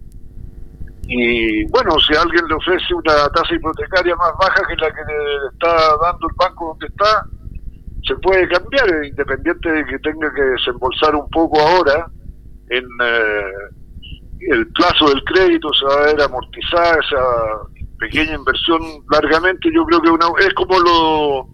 Y 1.07 1.63
bueno, 1.71 1.97
si 1.99 2.13
alguien 2.15 2.45
le 2.49 2.55
ofrece 2.55 2.93
una 2.93 3.29
tasa 3.29 3.55
hipotecaria 3.55 4.13
más 4.17 4.33
baja 4.41 4.61
que 4.67 4.75
la 4.75 4.91
que 4.91 5.01
le 5.07 5.47
está 5.53 5.71
dando 6.03 6.27
el 6.27 6.35
banco 6.35 6.67
donde 6.75 6.87
está, 6.87 7.25
se 8.05 8.15
puede 8.15 8.45
cambiar, 8.49 9.05
independiente 9.05 9.71
de 9.71 9.85
que 9.85 9.99
tenga 9.99 10.33
que 10.33 10.41
desembolsar 10.41 11.15
un 11.15 11.29
poco 11.29 11.61
ahora 11.61 12.11
en 12.69 12.85
eh, 13.03 14.51
el 14.51 14.67
plazo 14.67 15.09
del 15.09 15.23
crédito 15.23 15.69
se 15.73 15.85
va 15.85 15.93
a 15.93 16.05
ver 16.07 16.21
amortizada 16.21 16.99
esa 16.99 17.23
pequeña 17.99 18.35
inversión 18.35 18.81
largamente. 19.11 19.69
Yo 19.73 19.85
creo 19.85 20.01
que 20.01 20.09
una, 20.09 20.25
es 20.39 20.53
como 20.53 20.79
lo 20.79 21.47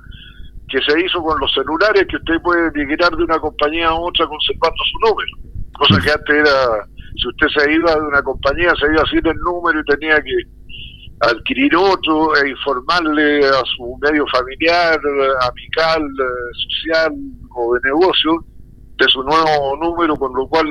que 0.70 0.80
se 0.82 1.00
hizo 1.00 1.22
con 1.22 1.40
los 1.40 1.54
celulares, 1.54 2.06
que 2.10 2.18
usted 2.18 2.42
puede 2.42 2.72
migrar 2.72 3.16
de 3.16 3.24
una 3.24 3.40
compañía 3.40 3.90
a 3.90 3.96
otra 3.96 4.28
conservando 4.28 4.84
su 4.92 5.10
número. 5.10 5.38
Cosa 5.74 6.02
que 6.02 6.12
antes 6.12 6.36
era, 6.36 6.88
si 7.16 7.28
usted 7.28 7.48
se 7.56 7.74
iba 7.74 7.94
de 7.94 8.02
una 8.02 8.22
compañía, 8.22 8.74
se 8.80 8.88
iba 8.88 9.04
sin 9.06 9.26
el 9.26 9.38
número 9.38 9.80
y 9.80 9.86
tenía 9.86 10.22
que 10.22 10.36
adquirir 11.22 11.76
otro 11.76 12.36
e 12.36 12.50
informarle 12.50 13.46
a 13.46 13.64
su 13.76 13.98
medio 14.02 14.26
familiar, 14.28 15.00
amical, 15.48 16.02
social 16.68 17.14
o 17.56 17.76
de 17.76 17.80
negocio 17.84 18.46
de 18.98 19.08
su 19.08 19.24
nuevo 19.24 19.78
número, 19.78 20.16
con 20.16 20.34
lo 20.34 20.48
cual 20.48 20.68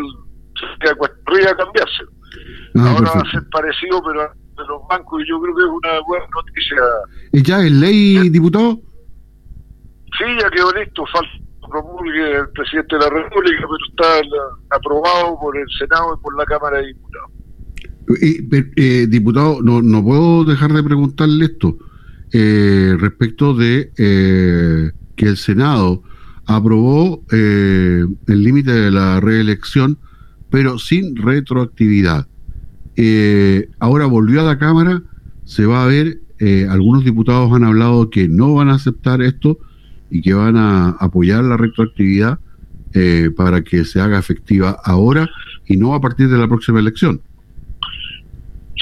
podría 1.25 1.55
cambiarse. 1.55 2.05
Ah, 2.75 2.91
Ahora 2.93 3.13
va 3.15 3.21
a 3.21 3.31
ser 3.31 3.43
parecido, 3.51 4.03
pero 4.05 4.23
de 4.23 4.69
los 4.69 4.83
bancos, 4.89 5.23
y 5.23 5.29
yo 5.29 5.41
creo 5.41 5.55
que 5.55 5.63
es 5.63 5.69
una 5.69 6.01
buena 6.07 6.27
noticia. 6.35 6.77
¿Y 7.33 7.43
ya 7.43 7.65
es 7.65 7.73
ley, 7.73 8.29
diputado? 8.31 8.81
Sí, 10.19 10.25
ya 10.41 10.51
quedó 10.51 10.73
listo, 10.73 11.05
falta 11.07 11.43
promulgue 11.73 12.39
el 12.39 12.49
presidente 12.51 12.97
de 12.97 13.03
la 13.03 13.11
República, 13.11 13.63
pero 13.63 13.79
está 13.89 14.77
aprobado 14.77 15.39
por 15.41 15.57
el 15.57 15.67
Senado 15.79 16.15
y 16.19 16.23
por 16.23 16.37
la 16.37 16.45
Cámara 16.45 16.79
de 16.79 16.89
Diputados. 16.89 17.31
Eh, 18.77 19.07
diputado, 19.09 19.63
no, 19.63 19.81
no 19.81 20.05
puedo 20.05 20.45
dejar 20.45 20.73
de 20.73 20.83
preguntarle 20.83 21.47
esto 21.47 21.79
eh, 22.33 22.95
respecto 22.99 23.55
de 23.55 23.91
eh, 23.97 24.91
que 25.17 25.27
el 25.27 25.37
Senado 25.37 26.03
aprobó 26.47 27.23
el 27.31 28.09
límite 28.27 28.73
de 28.73 28.91
la 28.91 29.21
reelección 29.21 29.99
pero 30.53 30.79
sin 30.79 31.17
retroactividad. 31.17 32.27
Eh, 32.95 33.71
ahora 33.81 34.05
volvió 34.05 34.43
a 34.43 34.45
la 34.45 34.59
Cámara, 34.59 35.01
se 35.45 35.65
va 35.65 35.83
a 35.83 35.87
ver, 35.87 36.19
eh, 36.39 36.67
algunos 36.69 37.05
diputados 37.05 37.51
han 37.55 37.65
hablado 37.65 38.11
que 38.11 38.29
no 38.29 38.55
van 38.55 38.69
a 38.69 38.75
aceptar 38.75 39.23
esto 39.23 39.59
y 40.11 40.21
que 40.21 40.35
van 40.35 40.59
a 40.59 40.91
apoyar 41.01 41.43
la 41.43 41.57
retroactividad 41.57 42.39
eh, 42.93 43.31
para 43.35 43.63
que 43.63 43.87
se 43.87 43.99
haga 43.99 44.19
efectiva 44.19 44.77
ahora 44.85 45.27
y 45.67 45.79
no 45.79 45.95
a 45.95 46.01
partir 46.03 46.29
de 46.29 46.37
la 46.37 46.47
próxima 46.47 46.81
elección. 46.81 47.23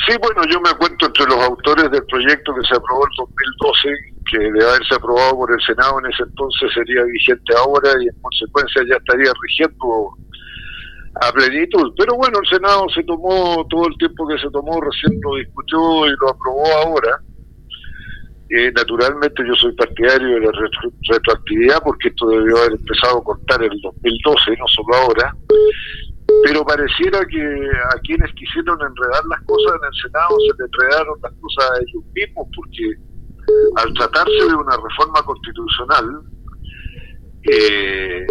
Sí, 0.08 0.16
bueno, 0.20 0.42
yo 0.50 0.60
me 0.60 0.74
cuento 0.76 1.06
entre 1.06 1.26
los 1.26 1.38
autores 1.38 1.88
del 1.88 2.04
proyecto 2.06 2.52
que 2.52 2.66
se 2.66 2.74
aprobó 2.74 3.04
en 3.04 3.12
2012, 3.16 3.88
que 4.28 4.38
de 4.38 4.66
haberse 4.66 4.94
aprobado 4.96 5.36
por 5.36 5.52
el 5.52 5.60
Senado 5.64 6.00
en 6.00 6.10
ese 6.10 6.24
entonces 6.24 6.72
sería 6.74 7.04
vigente 7.04 7.54
ahora 7.56 7.90
y 8.02 8.08
en 8.08 8.22
consecuencia 8.22 8.82
ya 8.88 8.96
estaría 8.96 9.30
rigiendo 9.40 10.16
a 11.14 11.32
plenitud. 11.32 11.92
Pero 11.96 12.16
bueno, 12.16 12.38
el 12.40 12.48
Senado 12.48 12.88
se 12.94 13.02
tomó 13.04 13.66
todo 13.68 13.86
el 13.88 13.96
tiempo 13.98 14.28
que 14.28 14.38
se 14.38 14.50
tomó, 14.50 14.80
recién 14.80 15.20
lo 15.22 15.36
discutió 15.36 16.06
y 16.06 16.10
lo 16.10 16.30
aprobó 16.30 16.66
ahora. 16.84 17.20
Eh, 18.50 18.72
naturalmente 18.74 19.44
yo 19.46 19.54
soy 19.54 19.72
partidario 19.76 20.34
de 20.34 20.40
la 20.40 20.52
retroactividad 21.08 21.80
porque 21.84 22.08
esto 22.08 22.28
debió 22.28 22.58
haber 22.58 22.72
empezado 22.72 23.18
a 23.18 23.24
contar 23.24 23.62
en 23.62 23.72
el 23.72 23.80
2012, 23.80 24.56
no 24.58 24.66
solo 24.66 24.96
ahora. 24.96 25.36
Pero 26.44 26.64
pareciera 26.64 27.20
que 27.26 27.42
a 27.42 28.00
quienes 28.02 28.32
quisieron 28.34 28.78
enredar 28.80 29.24
las 29.28 29.40
cosas 29.42 29.74
en 29.80 29.86
el 29.86 30.02
Senado 30.02 30.36
se 30.40 30.58
le 30.58 30.64
enredaron 30.66 31.18
las 31.22 31.32
cosas 31.40 31.70
a 31.70 31.76
ellos 31.78 32.04
mismos 32.14 32.48
porque 32.54 33.10
al 33.76 33.94
tratarse 33.94 34.48
de 34.48 34.54
una 34.54 34.76
reforma 34.76 35.22
constitucional, 35.22 36.22
eh, 37.50 38.26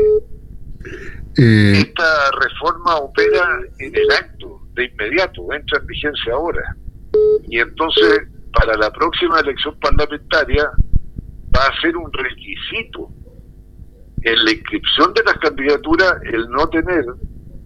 eh, 1.38 1.74
Esta 1.77 2.31
reforma 2.39 2.98
opera 2.98 3.59
en 3.79 3.95
el 3.95 4.12
acto, 4.12 4.62
de 4.74 4.86
inmediato, 4.86 5.51
entra 5.53 5.79
en 5.79 5.88
vigencia 5.88 6.33
ahora. 6.33 6.75
Y 7.48 7.59
entonces, 7.59 8.21
para 8.53 8.77
la 8.77 8.91
próxima 8.91 9.39
elección 9.39 9.77
parlamentaria, 9.79 10.69
va 11.55 11.65
a 11.65 11.81
ser 11.81 11.98
un 11.98 12.12
requisito 12.13 13.09
en 14.21 14.45
la 14.45 14.51
inscripción 14.51 15.13
de 15.13 15.24
las 15.24 15.38
candidaturas 15.38 16.15
el 16.24 16.50
no 16.50 16.67
tener 16.69 17.05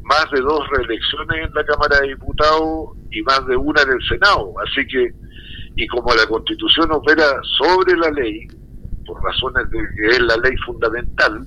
más 0.03 0.29
de 0.31 0.41
dos 0.41 0.67
reelecciones 0.69 1.47
en 1.47 1.53
la 1.53 1.65
Cámara 1.65 1.99
de 2.01 2.09
Diputados 2.09 2.89
y 3.11 3.21
más 3.23 3.45
de 3.47 3.55
una 3.55 3.81
en 3.81 3.91
el 3.91 4.07
Senado. 4.07 4.53
Así 4.65 4.85
que, 4.87 5.11
y 5.75 5.87
como 5.87 6.13
la 6.13 6.25
Constitución 6.27 6.91
opera 6.91 7.25
sobre 7.57 7.97
la 7.97 8.11
ley, 8.11 8.47
por 9.05 9.21
razones 9.23 9.69
de 9.69 9.79
que 9.95 10.07
es 10.07 10.19
la 10.21 10.37
ley 10.37 10.55
fundamental, 10.65 11.45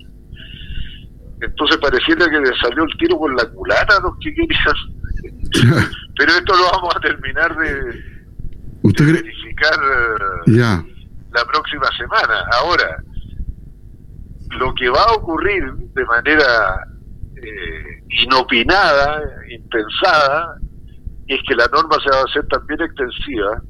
entonces 1.41 1.77
pareciera 1.79 2.29
que 2.31 2.41
le 2.41 2.57
salió 2.61 2.85
el 2.85 2.97
tiro 2.99 3.19
por 3.19 3.35
la 3.35 3.49
culata 3.51 3.97
a 3.97 4.01
los 4.01 4.17
que 4.21 4.35
querían. 4.35 5.97
Pero 6.17 6.33
esto 6.33 6.57
lo 6.57 6.65
vamos 6.73 6.97
a 6.97 7.01
terminar 7.01 7.57
de, 7.57 8.17
verificar 8.83 9.79
ya. 10.47 10.83
la 11.33 11.45
próxima 11.45 11.87
semana. 11.97 12.45
Ahora, 12.53 13.03
lo 14.59 14.75
que 14.75 14.89
va 14.89 15.03
a 15.03 15.15
ocurrir 15.15 15.73
de 15.95 16.05
manera 16.05 16.87
eh, 17.37 18.03
inopinada, 18.23 19.23
impensada, 19.51 20.59
es 21.27 21.41
que 21.47 21.55
la 21.55 21.67
norma 21.67 21.97
se 22.03 22.11
va 22.11 22.21
a 22.21 22.25
hacer 22.25 22.47
también 22.49 22.81
extensiva 22.81 23.61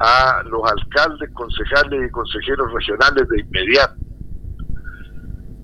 a 0.00 0.42
los 0.44 0.62
alcaldes, 0.70 1.30
concejales 1.34 2.08
y 2.08 2.10
consejeros 2.10 2.72
regionales 2.72 3.28
de 3.28 3.40
inmediato. 3.40 4.07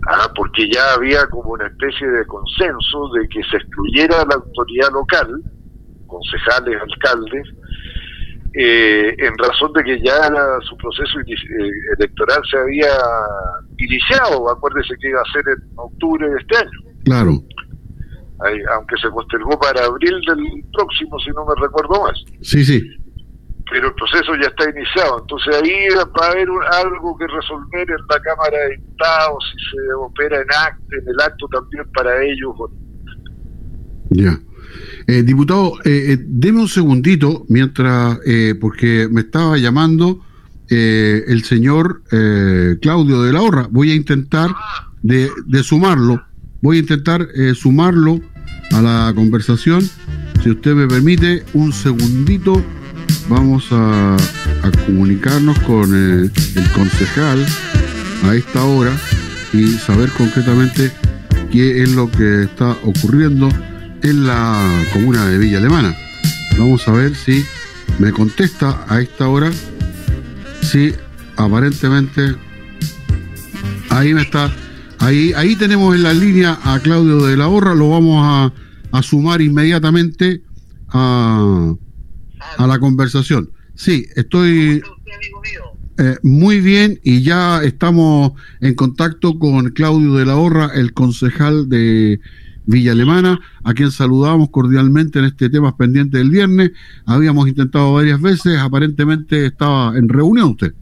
Ah, 0.06 0.30
porque 0.34 0.68
ya 0.70 0.94
había 0.94 1.26
como 1.26 1.52
una 1.52 1.66
especie 1.66 2.06
de 2.06 2.26
consenso 2.26 3.08
de 3.14 3.28
que 3.28 3.42
se 3.44 3.56
excluyera 3.56 4.24
la 4.28 4.34
autoridad 4.34 4.90
local, 4.92 5.42
concejales, 6.06 6.76
alcaldes, 6.80 7.48
eh, 8.52 9.14
en 9.18 9.32
razón 9.38 9.72
de 9.72 9.82
que 9.82 10.00
ya 10.00 10.28
su 10.68 10.76
proceso 10.76 11.18
eh, 11.20 11.70
electoral 11.98 12.40
se 12.50 12.58
había 12.58 12.92
iniciado, 13.78 14.50
acuérdese 14.50 14.94
que 15.00 15.08
iba 15.08 15.20
a 15.20 15.32
ser 15.32 15.42
en 15.48 15.72
octubre 15.76 16.28
de 16.28 16.36
este 16.36 16.56
año. 16.58 16.80
Claro. 17.04 17.32
aunque 18.72 18.96
se 19.00 19.08
postergó 19.10 19.58
para 19.58 19.84
abril 19.84 20.20
del 20.26 20.64
próximo, 20.72 21.18
si 21.18 21.30
no 21.30 21.46
me 21.46 21.54
recuerdo 21.60 22.02
más. 22.02 22.18
Sí, 22.42 22.64
sí. 22.64 22.80
Pero 23.70 23.88
el 23.88 23.94
proceso 23.94 24.34
ya 24.36 24.48
está 24.48 24.68
iniciado, 24.68 25.20
entonces 25.20 25.54
ahí 25.56 25.88
va 25.96 26.26
a 26.26 26.30
haber 26.30 26.48
algo 26.72 27.16
que 27.16 27.26
resolver 27.26 27.90
en 27.90 28.06
la 28.08 28.20
Cámara 28.20 28.58
de 28.58 28.76
Diputados, 28.76 29.44
si 29.50 29.64
se 29.70 29.92
opera 29.94 30.36
en, 30.36 30.48
acto, 30.50 30.96
en 30.96 31.08
el 31.08 31.20
acto 31.20 31.48
también 31.48 31.84
para 31.92 32.22
ellos. 32.22 32.54
Ya. 34.10 34.38
Eh, 35.06 35.22
diputado, 35.22 35.74
eh, 35.84 36.12
eh, 36.12 36.18
deme 36.20 36.60
un 36.60 36.68
segundito 36.68 37.44
mientras, 37.48 38.18
eh, 38.26 38.54
porque 38.58 39.06
me 39.10 39.20
estaba 39.22 39.58
llamando 39.58 40.20
el 40.66 41.44
señor 41.44 42.02
Claudio 42.80 43.22
de 43.22 43.32
la 43.32 43.42
Horra. 43.42 43.68
Voy 43.70 43.92
a 43.92 43.94
intentar 43.94 44.50
de, 45.02 45.30
sumarlo, 45.62 46.24
voy 46.62 46.78
a 46.78 46.80
intentar 46.80 47.28
sumarlo 47.54 48.18
a 48.72 48.82
la 48.82 49.12
conversación. 49.14 49.82
Si 50.42 50.50
usted 50.50 50.74
me 50.74 50.88
permite, 50.88 51.44
un 51.52 51.72
segundito, 51.72 52.60
vamos 53.28 53.66
a, 53.70 54.16
comunicarnos 54.86 55.58
con 55.60 55.94
el 55.94 56.30
concejal 56.74 57.44
a 58.24 58.34
esta 58.34 58.64
hora 58.64 58.92
y 59.52 59.72
saber 59.74 60.10
concretamente 60.10 60.90
qué 61.50 61.82
es 61.82 61.90
lo 61.92 62.10
que 62.10 62.44
está 62.44 62.70
ocurriendo 62.82 63.48
en 64.02 64.26
la 64.26 64.58
comuna 64.92 65.26
de 65.26 65.38
Villa 65.38 65.58
Alemana. 65.58 65.94
Vamos 66.58 66.86
a 66.88 66.92
ver 66.92 67.14
si 67.14 67.44
me 67.98 68.12
contesta 68.12 68.84
a 68.88 69.00
esta 69.00 69.28
hora. 69.28 69.50
Si 70.62 70.94
aparentemente 71.36 72.34
ahí 73.90 74.14
me 74.14 74.22
está. 74.22 74.52
Ahí, 74.98 75.32
ahí 75.34 75.56
tenemos 75.56 75.94
en 75.94 76.02
la 76.02 76.14
línea 76.14 76.58
a 76.64 76.78
Claudio 76.80 77.26
de 77.26 77.36
la 77.36 77.46
Borra, 77.46 77.74
lo 77.74 77.90
vamos 77.90 78.52
a 78.92 79.02
sumar 79.02 79.42
inmediatamente 79.42 80.42
a, 80.88 81.74
a, 82.58 82.66
la 82.66 82.78
conversación. 82.78 83.50
Sí, 83.74 84.06
estoy 84.16 84.82
eh, 85.98 86.16
muy 86.22 86.60
bien 86.60 86.98
y 87.02 87.22
ya 87.22 87.62
estamos 87.62 88.32
en 88.60 88.74
contacto 88.74 89.38
con 89.38 89.70
Claudio 89.70 90.14
de 90.14 90.26
la 90.26 90.36
Horra, 90.36 90.70
el 90.74 90.92
concejal 90.92 91.68
de 91.68 92.20
Villa 92.66 92.92
Alemana, 92.92 93.40
a 93.62 93.74
quien 93.74 93.90
saludamos 93.90 94.50
cordialmente 94.50 95.18
en 95.18 95.26
este 95.26 95.50
tema 95.50 95.76
pendiente 95.76 96.18
del 96.18 96.30
viernes. 96.30 96.72
Habíamos 97.06 97.48
intentado 97.48 97.94
varias 97.94 98.20
veces, 98.20 98.58
aparentemente 98.58 99.46
estaba 99.46 99.96
en 99.96 100.08
reunión 100.08 100.50
usted. 100.50 100.72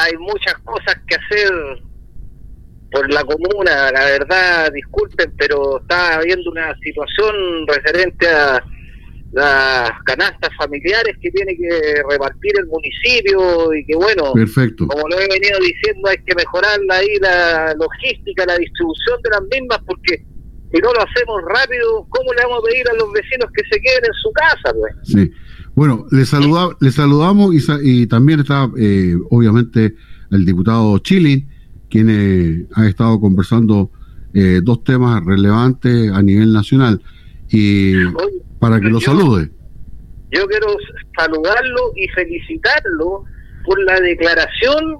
Hay 0.00 0.16
muchas 0.18 0.54
cosas 0.64 0.96
que 1.06 1.14
hacer 1.14 1.52
por 2.92 3.12
la 3.12 3.24
comuna, 3.24 3.90
la 3.92 4.04
verdad, 4.04 4.72
disculpen, 4.72 5.32
pero 5.36 5.80
está 5.80 6.16
habiendo 6.16 6.50
una 6.50 6.76
situación 6.76 7.66
referente 7.66 8.28
a 8.28 8.62
las 9.34 9.90
canastas 10.04 10.50
familiares 10.56 11.16
que 11.20 11.30
tiene 11.30 11.56
que 11.56 12.02
repartir 12.08 12.52
el 12.58 12.66
municipio 12.66 13.74
y 13.74 13.84
que 13.84 13.96
bueno, 13.96 14.32
Perfecto. 14.32 14.86
como 14.86 15.08
lo 15.08 15.18
he 15.18 15.28
venido 15.28 15.58
diciendo, 15.60 16.08
hay 16.08 16.18
que 16.24 16.34
mejorar 16.36 16.78
ahí 16.90 17.08
la 17.20 17.74
logística, 17.74 18.46
la 18.46 18.56
distribución 18.56 19.20
de 19.22 19.30
las 19.30 19.42
mismas 19.50 19.80
porque 19.86 20.24
si 20.72 20.80
no 20.80 20.92
lo 20.92 21.00
hacemos 21.00 21.42
rápido, 21.48 22.06
¿cómo 22.08 22.32
le 22.32 22.42
vamos 22.42 22.60
a 22.60 22.68
pedir 22.68 22.88
a 22.88 22.94
los 22.94 23.12
vecinos 23.12 23.48
que 23.54 23.62
se 23.70 23.80
queden 23.80 24.04
en 24.04 24.14
su 24.22 24.32
casa? 24.32 24.74
Pues? 24.74 24.94
Sí. 25.04 25.32
Bueno, 25.74 26.06
le, 26.10 26.24
saluda, 26.24 26.76
le 26.80 26.90
saludamos 26.92 27.54
y, 27.54 28.02
y 28.02 28.06
también 28.06 28.40
está, 28.40 28.70
eh, 28.78 29.16
obviamente, 29.30 29.94
el 30.30 30.44
diputado 30.44 30.98
Chilin, 30.98 31.48
quien 31.90 32.08
eh, 32.10 32.66
ha 32.74 32.86
estado 32.86 33.20
conversando 33.20 33.90
eh, 34.32 34.60
dos 34.62 34.82
temas 34.82 35.24
relevantes 35.24 36.10
a 36.12 36.22
nivel 36.22 36.52
nacional. 36.52 37.00
Y 37.56 37.94
para 38.58 38.80
que 38.80 38.88
lo 38.88 39.00
salude. 39.00 39.50
Yo 40.30 40.46
quiero 40.46 40.66
saludarlo 41.16 41.92
y 41.96 42.08
felicitarlo 42.08 43.24
por 43.64 43.82
la 43.84 44.00
declaración 44.00 44.98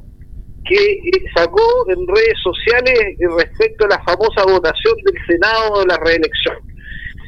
que 0.64 0.76
eh, 0.76 1.24
sacó 1.36 1.90
en 1.90 2.06
redes 2.06 2.38
sociales 2.42 3.16
respecto 3.36 3.84
a 3.84 3.88
la 3.88 4.02
famosa 4.04 4.44
votación 4.44 4.94
del 5.04 5.26
Senado 5.26 5.80
de 5.80 5.86
la 5.86 5.98
reelección. 5.98 6.56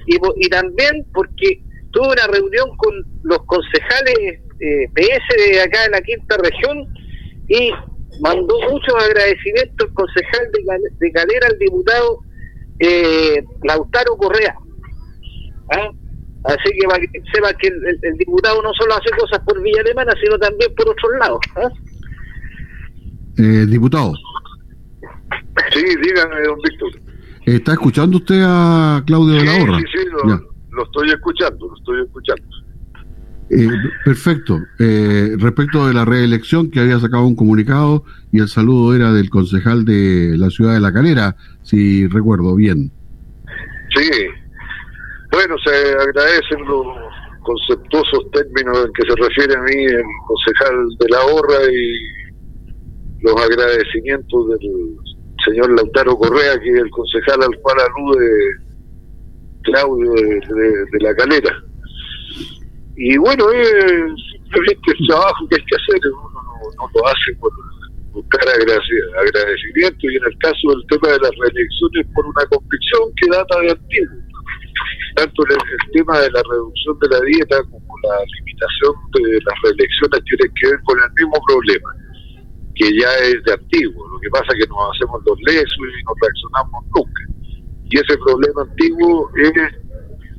Y, 0.07 0.17
y 0.37 0.49
también 0.49 1.05
porque 1.13 1.61
tuve 1.91 2.13
una 2.13 2.27
reunión 2.29 2.77
con 2.77 2.95
los 3.25 3.39
concejales 3.47 4.41
eh, 4.61 4.89
PS 4.95 5.53
de 5.53 5.61
acá 5.61 5.85
en 5.85 5.93
la 5.93 6.01
quinta 6.01 6.37
región 6.39 6.87
y 7.49 7.71
mandó 8.21 8.59
muchos 8.71 8.95
agradecimientos 9.05 9.89
el 9.89 9.95
concejal 9.95 10.51
de, 10.99 11.13
Calera 11.13 11.49
al 11.49 11.59
diputado 11.59 12.21
eh, 12.79 13.45
Lautaro 13.65 14.17
Correa. 14.17 14.57
¿Ah? 15.73 15.91
Así 16.45 16.71
que 16.79 16.87
para 16.87 17.01
que 17.01 17.23
sepa 17.33 17.53
que 17.55 17.69
el, 17.69 18.17
diputado 18.19 18.63
no 18.63 18.73
solo 18.75 18.95
hace 18.95 19.11
cosas 19.19 19.41
por 19.45 19.61
Villa 19.63 19.81
Alemana, 19.81 20.13
sino 20.23 20.39
también 20.39 20.73
por 20.77 20.89
otros 20.89 21.13
lados. 21.19 21.41
¿ah? 21.57 21.69
Eh, 23.39 23.67
diputado. 23.67 24.15
Sí, 25.73 25.85
dígame, 26.03 26.43
don 26.43 26.59
Víctor. 26.63 26.91
¿Está 27.47 27.73
escuchando 27.73 28.19
usted 28.19 28.43
a 28.45 29.03
Claudio 29.07 29.35
de 29.35 29.45
la 29.45 29.63
Horra? 29.63 29.79
Sí, 29.79 29.85
sí, 29.95 30.09
lo, 30.11 30.85
estoy 30.85 31.11
escuchando, 31.11 31.69
lo 31.69 31.77
estoy 31.77 32.03
escuchando. 32.03 32.45
Eh, 33.51 33.69
perfecto. 34.05 34.61
Eh, 34.79 35.37
respecto 35.39 35.87
de 35.87 35.95
la 35.95 36.05
reelección, 36.05 36.71
que 36.71 36.81
había 36.81 36.99
sacado 36.99 37.27
un 37.27 37.37
comunicado 37.37 38.05
y 38.33 38.41
el 38.41 38.49
saludo 38.49 38.95
era 38.95 39.13
del 39.13 39.31
concejal 39.31 39.85
de 39.85 40.37
la 40.37 40.51
ciudad 40.51 40.75
de 40.75 40.81
La 40.81 40.93
Calera, 40.93 41.37
si 41.63 42.07
recuerdo 42.09 42.55
bien. 42.55 42.91
Sí. 43.97 44.11
Bueno, 45.37 45.55
se 45.63 45.71
agradecen 45.71 46.65
los 46.65 46.87
conceptuosos 47.43 48.31
términos 48.33 48.87
en 48.87 48.93
que 48.95 49.03
se 49.07 49.17
refiere 49.21 49.55
a 49.55 49.61
mí 49.61 49.85
el 49.85 50.03
concejal 50.27 50.89
de 50.99 51.09
La 51.11 51.27
Horra 51.27 51.63
y 51.71 53.21
los 53.21 53.37
agradecimientos 53.43 54.49
del 54.49 54.97
señor 55.45 55.77
Lautaro 55.77 56.17
Correa, 56.17 56.59
que 56.59 56.71
es 56.71 56.79
el 56.79 56.89
concejal 56.89 57.43
al 57.43 57.55
cual 57.61 57.77
alude 57.81 58.31
Claudio 59.65 60.11
de, 60.15 60.99
la 61.01 61.15
Calera. 61.17 61.55
Y 62.97 63.19
bueno, 63.19 63.53
es 63.53 63.69
simplemente 64.41 64.93
el 64.99 65.07
trabajo 65.07 65.49
que 65.51 65.57
hay 65.57 65.65
que 65.67 65.77
hacer, 65.77 66.13
uno 66.13 66.43
no, 66.79 66.91
lo 66.95 67.07
hace 67.09 67.35
por 67.39 67.53
buscar 68.13 68.41
agradecimiento 68.49 69.99
y 70.01 70.17
en 70.17 70.25
el 70.25 70.39
caso 70.39 70.71
del 70.71 70.87
tema 70.89 71.13
de 71.13 71.19
las 71.21 71.33
reelecciones 71.39 72.07
por 72.15 72.25
una 72.25 72.47
convicción 72.47 73.13
que 73.21 73.29
data 73.37 73.61
de 73.61 73.71
antiguo. 73.73 74.27
Tanto 75.15 75.43
el, 75.49 75.93
tema 75.93 76.21
de 76.21 76.31
la 76.31 76.43
reducción 76.51 76.99
de 77.01 77.09
la 77.09 77.21
dieta 77.21 77.63
como 77.71 77.95
la 78.03 78.17
limitación 78.39 78.95
de 79.15 79.41
las 79.41 79.57
reelecciones 79.65 80.21
tienen 80.25 80.53
que 80.55 80.69
ver 80.71 80.81
con 80.85 80.99
el 80.99 81.11
mismo 81.17 81.39
problema 81.47 81.91
que 82.77 82.87
ya 83.01 83.09
es 83.25 83.43
de 83.45 83.53
antiguo. 83.55 84.07
Lo 84.09 84.21
que 84.21 84.29
pasa 84.31 84.53
es 84.53 84.65
que 84.65 84.69
nos 84.69 84.93
hacemos 84.93 85.23
los 85.25 85.39
lesos 85.49 85.81
y 85.81 86.05
no 86.05 86.13
reaccionamos 86.21 86.85
nunca. 86.95 87.23
Y 87.89 87.97
ese 87.97 88.19
problema 88.19 88.63
antiguo 88.63 89.31
es 89.37 89.53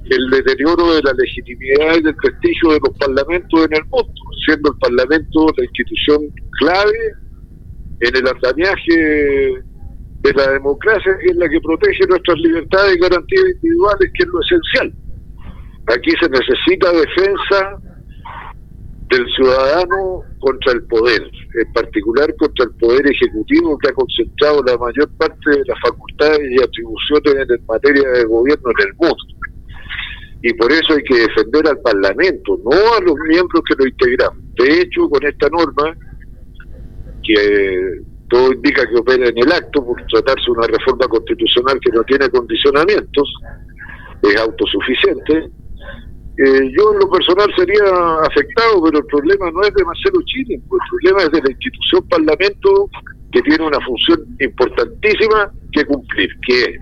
el 0.10 0.30
deterioro 0.30 0.96
de 0.96 1.02
la 1.02 1.14
legitimidad 1.14 1.98
y 1.98 2.04
del 2.04 2.16
prestigio 2.16 2.74
de 2.74 2.80
los 2.86 2.98
parlamentos 2.98 3.66
en 3.66 3.74
el 3.74 3.86
mundo, 3.90 4.22
siendo 4.46 4.72
el 4.72 4.78
Parlamento 4.78 5.48
la 5.58 5.66
institución 5.66 6.22
clave 6.60 7.00
en 8.02 8.16
el 8.16 8.28
andamiaje 8.28 9.64
de 10.28 10.34
la 10.34 10.52
democracia, 10.52 11.18
es 11.22 11.36
la 11.36 11.50
que 11.50 11.62
protege 11.62 12.06
nuestras 12.08 12.38
libertades 12.40 12.96
y 12.96 13.00
garantías 13.00 13.46
individuales, 13.56 14.12
que 14.14 14.24
es 14.24 14.30
lo 14.30 14.42
esencial. 14.42 14.94
Aquí 15.88 16.12
se 16.20 16.30
necesita 16.30 16.92
defensa 16.92 17.78
del 19.10 19.26
ciudadano 19.36 20.22
contra 20.40 20.74
el 20.74 20.84
poder, 20.88 21.22
en 21.22 21.74
particular 21.74 22.36
contra 22.36 22.66
el 22.66 22.72
poder 22.72 23.10
ejecutivo 23.10 23.78
que 23.78 23.90
ha 23.90 23.94
concentrado 23.94 24.64
la 24.64 24.78
mayor 24.78 25.10
parte 25.18 25.50
de 25.50 25.64
las 25.66 25.80
facultades 25.80 26.42
y 26.52 26.62
atribuciones 26.62 27.50
en 27.50 27.66
materia 27.66 28.10
de 28.10 28.26
gobierno 28.26 28.70
en 28.78 28.88
el 28.88 28.94
mundo. 28.96 29.16
Y 30.44 30.54
por 30.54 30.72
eso 30.72 30.94
hay 30.94 31.04
que 31.04 31.20
defender 31.20 31.68
al 31.68 31.80
Parlamento, 31.80 32.60
no 32.64 32.72
a 32.72 33.02
los 33.02 33.16
miembros 33.28 33.64
que 33.68 33.76
lo 33.78 33.88
integran. 33.88 34.30
De 34.56 34.82
hecho, 34.82 35.10
con 35.10 35.26
esta 35.26 35.48
norma, 35.50 35.96
que 37.24 38.02
todo 38.30 38.52
indica 38.52 38.88
que 38.88 39.00
opera 39.00 39.30
en 39.30 39.38
el 39.38 39.52
acto 39.52 39.86
por 39.86 40.02
tratarse 40.08 40.46
de 40.46 40.52
una 40.52 40.68
reforma 40.68 41.08
constitucional 41.08 41.80
que 41.80 41.92
no 41.92 42.04
tiene 42.04 42.30
condicionamientos, 42.30 43.34
es 44.24 44.36
autosuficiente, 44.38 45.50
eh, 46.38 46.72
yo 46.78 46.94
en 46.94 47.00
lo 47.00 47.10
personal 47.10 47.48
sería 47.58 47.84
afectado, 48.22 48.84
pero 48.84 49.00
el 49.00 49.06
problema 49.06 49.50
no 49.52 49.62
es 49.64 49.74
de 49.74 49.84
Marcelo 49.84 50.22
Chile, 50.26 50.56
el 50.56 50.80
problema 50.90 51.24
es 51.24 51.32
de 51.32 51.42
la 51.42 51.52
institución 51.52 52.08
Parlamento 52.10 52.90
que 53.32 53.42
tiene 53.42 53.66
una 53.66 53.80
función 53.82 54.24
importantísima 54.40 55.52
que 55.72 55.86
cumplir, 55.86 56.30
que 56.46 56.62
es 56.62 56.80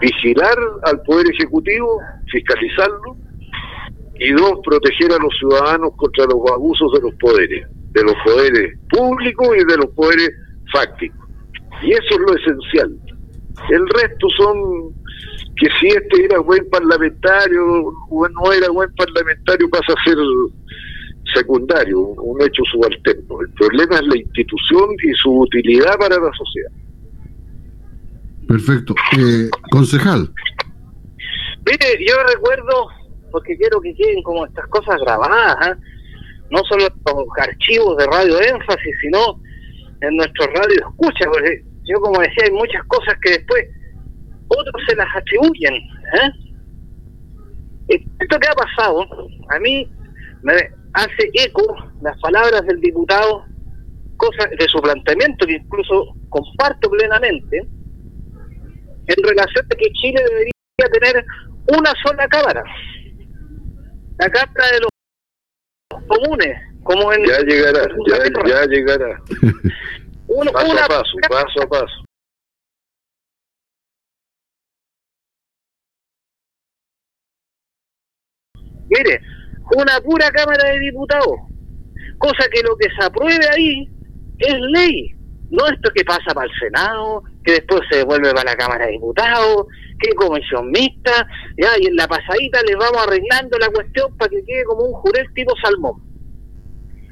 vigilar 0.00 0.56
al 0.84 1.00
Poder 1.02 1.26
Ejecutivo, 1.30 2.00
fiscalizarlo, 2.32 3.16
y 4.18 4.32
dos, 4.32 4.60
proteger 4.64 5.12
a 5.12 5.22
los 5.22 5.32
ciudadanos 5.38 5.92
contra 5.96 6.24
los 6.26 6.40
abusos 6.52 6.92
de 6.92 7.00
los 7.00 7.14
poderes, 7.14 7.66
de 7.92 8.02
los 8.02 8.14
poderes 8.24 8.78
públicos 8.90 9.48
y 9.56 9.64
de 9.64 9.76
los 9.76 9.86
poderes 9.94 10.30
fácticos. 10.72 11.28
Y 11.82 11.92
eso 11.92 12.10
es 12.10 12.18
lo 12.18 12.36
esencial. 12.36 12.98
El 13.70 13.88
resto 13.88 14.28
son 14.36 14.92
que 15.56 15.68
si 15.80 15.88
este 15.88 16.24
era 16.24 16.38
buen 16.40 16.68
parlamentario 16.70 17.62
o 18.10 18.28
no 18.28 18.52
era 18.52 18.68
buen 18.70 18.92
parlamentario 18.94 19.68
pasa 19.70 19.92
a 19.92 20.04
ser 20.04 20.16
secundario, 21.34 22.00
un 22.00 22.42
hecho 22.42 22.62
subalterno. 22.70 23.40
El 23.40 23.50
problema 23.52 23.96
es 23.96 24.06
la 24.06 24.18
institución 24.18 24.90
y 25.02 25.12
su 25.14 25.40
utilidad 25.40 25.96
para 25.98 26.16
la 26.16 26.30
sociedad. 26.32 26.72
Perfecto. 28.48 28.94
Eh, 29.18 29.48
concejal. 29.70 30.28
Mire, 31.64 32.06
yo 32.06 32.14
recuerdo, 32.34 32.88
porque 33.30 33.56
quiero 33.56 33.80
que 33.80 33.94
queden 33.94 34.22
como 34.22 34.44
estas 34.46 34.66
cosas 34.68 34.96
grabadas, 35.00 35.56
¿ah? 35.60 35.76
no 36.50 36.58
solo 36.68 36.84
los 36.84 37.26
archivos 37.38 37.96
de 37.96 38.06
Radio 38.06 38.40
Énfasis, 38.40 38.94
sino 39.00 39.40
en 40.02 40.16
nuestro 40.16 40.46
radio 40.46 40.88
escucha, 40.88 41.24
porque 41.30 41.62
yo 41.84 42.00
como 42.00 42.20
decía, 42.20 42.44
hay 42.44 42.52
muchas 42.52 42.82
cosas 42.84 43.14
que 43.22 43.38
después 43.38 43.64
otros 44.48 44.82
se 44.88 44.96
las 44.96 45.08
atribuyen. 45.14 45.74
¿eh? 45.74 46.30
Esto 47.88 48.38
que 48.38 48.48
ha 48.48 48.54
pasado, 48.54 49.06
a 49.48 49.58
mí 49.60 49.90
me 50.42 50.52
hace 50.94 51.30
eco 51.34 51.62
las 52.02 52.18
palabras 52.20 52.64
del 52.66 52.80
diputado, 52.80 53.44
cosas 54.16 54.50
de 54.58 54.68
su 54.68 54.80
planteamiento 54.80 55.46
que 55.46 55.54
incluso 55.54 56.14
comparto 56.28 56.90
plenamente, 56.90 57.58
en 59.06 59.24
relación 59.24 59.66
a 59.66 59.76
que 59.76 59.90
Chile 59.92 60.22
debería 60.28 61.00
tener 61.00 61.24
una 61.68 61.92
sola 62.04 62.26
cámara, 62.28 62.62
la 64.18 64.28
Cámara 64.30 64.66
de 64.72 64.80
los 64.80 64.91
Comunes, 66.12 66.58
como 66.82 67.10
en... 67.12 67.24
Ya 67.24 67.38
llegará, 67.40 67.88
ya, 68.06 68.18
ya 68.46 68.66
llegará. 68.66 69.22
paso 70.52 70.72
a 70.72 70.88
paso, 70.88 71.16
paso 71.30 71.62
a 71.62 71.66
paso. 71.66 72.04
Mire, 78.90 79.20
una 79.74 80.00
pura 80.00 80.30
Cámara 80.30 80.70
de 80.70 80.80
Diputados, 80.80 81.40
cosa 82.18 82.46
que 82.52 82.60
lo 82.62 82.76
que 82.76 82.88
se 82.94 83.06
apruebe 83.06 83.48
ahí 83.50 83.90
es 84.38 84.54
ley, 84.60 85.14
no 85.50 85.66
esto 85.66 85.90
que 85.94 86.04
pasa 86.04 86.34
para 86.34 86.46
el 86.46 86.58
Senado, 86.58 87.22
que 87.42 87.52
después 87.52 87.80
se 87.90 87.98
devuelve 87.98 88.34
para 88.34 88.50
la 88.50 88.56
Cámara 88.56 88.84
de 88.84 88.92
Diputados, 88.92 89.66
que 90.02 90.14
comisión 90.14 90.70
mixta, 90.70 91.26
ya, 91.56 91.70
y 91.80 91.86
en 91.86 91.96
la 91.96 92.08
pasadita 92.08 92.60
les 92.62 92.76
vamos 92.76 93.06
arreglando 93.06 93.58
la 93.58 93.68
cuestión 93.68 94.16
para 94.16 94.30
que 94.30 94.42
quede 94.44 94.64
como 94.64 94.84
un 94.84 94.92
jurel 94.94 95.26
tipo 95.34 95.52
salmón. 95.62 96.02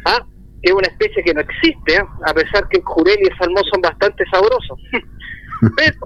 ¿Ah? 0.04 0.26
Que 0.62 0.70
es 0.70 0.72
una 0.72 0.88
especie 0.88 1.22
que 1.22 1.34
no 1.34 1.40
existe, 1.40 1.94
¿eh? 1.94 2.02
a 2.26 2.34
pesar 2.34 2.68
que 2.68 2.78
el 2.78 2.84
jurel 2.84 3.16
y 3.20 3.28
el 3.28 3.38
salmón 3.38 3.64
son 3.72 3.80
bastante 3.80 4.24
sabrosos. 4.30 4.78
Pero 5.76 5.96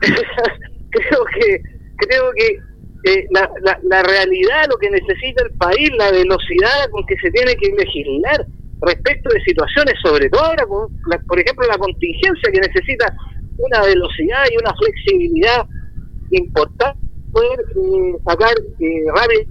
creo 0.90 1.24
que 1.34 1.62
creo 1.98 2.32
que 2.36 2.58
eh, 3.04 3.26
la, 3.30 3.50
la, 3.62 3.78
la, 3.82 4.02
realidad, 4.02 4.66
lo 4.68 4.76
que 4.78 4.90
necesita 4.90 5.44
el 5.44 5.56
país, 5.58 5.90
la 5.98 6.10
velocidad 6.12 6.88
con 6.90 7.04
que 7.06 7.16
se 7.16 7.30
tiene 7.30 7.54
que 7.56 7.74
legislar 7.76 8.46
respecto 8.80 9.28
de 9.30 9.40
situaciones, 9.42 9.94
sobre 10.02 10.28
todo 10.30 10.44
ahora, 10.44 10.66
con 10.66 10.88
por 11.26 11.40
ejemplo, 11.40 11.66
la 11.66 11.78
contingencia 11.78 12.52
que 12.52 12.60
necesita 12.60 13.14
una 13.58 13.82
velocidad 13.82 14.44
y 14.50 14.56
una 14.56 14.74
flexibilidad 14.74 15.66
importante, 16.32 16.98
poder 17.32 17.60
eh, 17.76 18.16
sacar 18.26 18.54
eh, 18.80 19.04
rápido. 19.14 19.42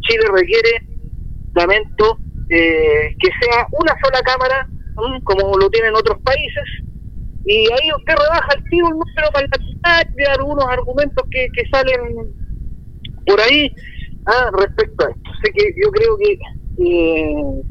Chile 0.00 0.24
requiere, 0.32 0.86
lamento, 1.54 2.18
eh, 2.50 3.14
que 3.18 3.30
sea 3.40 3.66
una 3.72 3.94
sola 4.04 4.20
cámara, 4.22 4.68
como 5.24 5.56
lo 5.56 5.70
tienen 5.70 5.94
otros 5.94 6.18
países, 6.22 6.64
y 7.46 7.70
ahí 7.72 7.92
usted 7.96 8.14
rebaja 8.14 8.48
el 8.56 8.64
tiro 8.70 8.88
el 8.88 8.94
número 8.94 9.28
para 9.32 10.04
de 10.04 10.24
algunos 10.26 10.64
argumentos 10.64 11.26
que, 11.30 11.48
salen 11.70 12.32
por 13.26 13.40
ahí 13.40 13.70
ah, 14.26 14.50
respecto 14.58 15.06
a 15.06 15.10
esto. 15.10 15.30
Así 15.30 15.52
que 15.52 15.64
yo 15.82 15.90
creo 15.90 16.16
que 16.18 16.38
eh, 16.78 17.62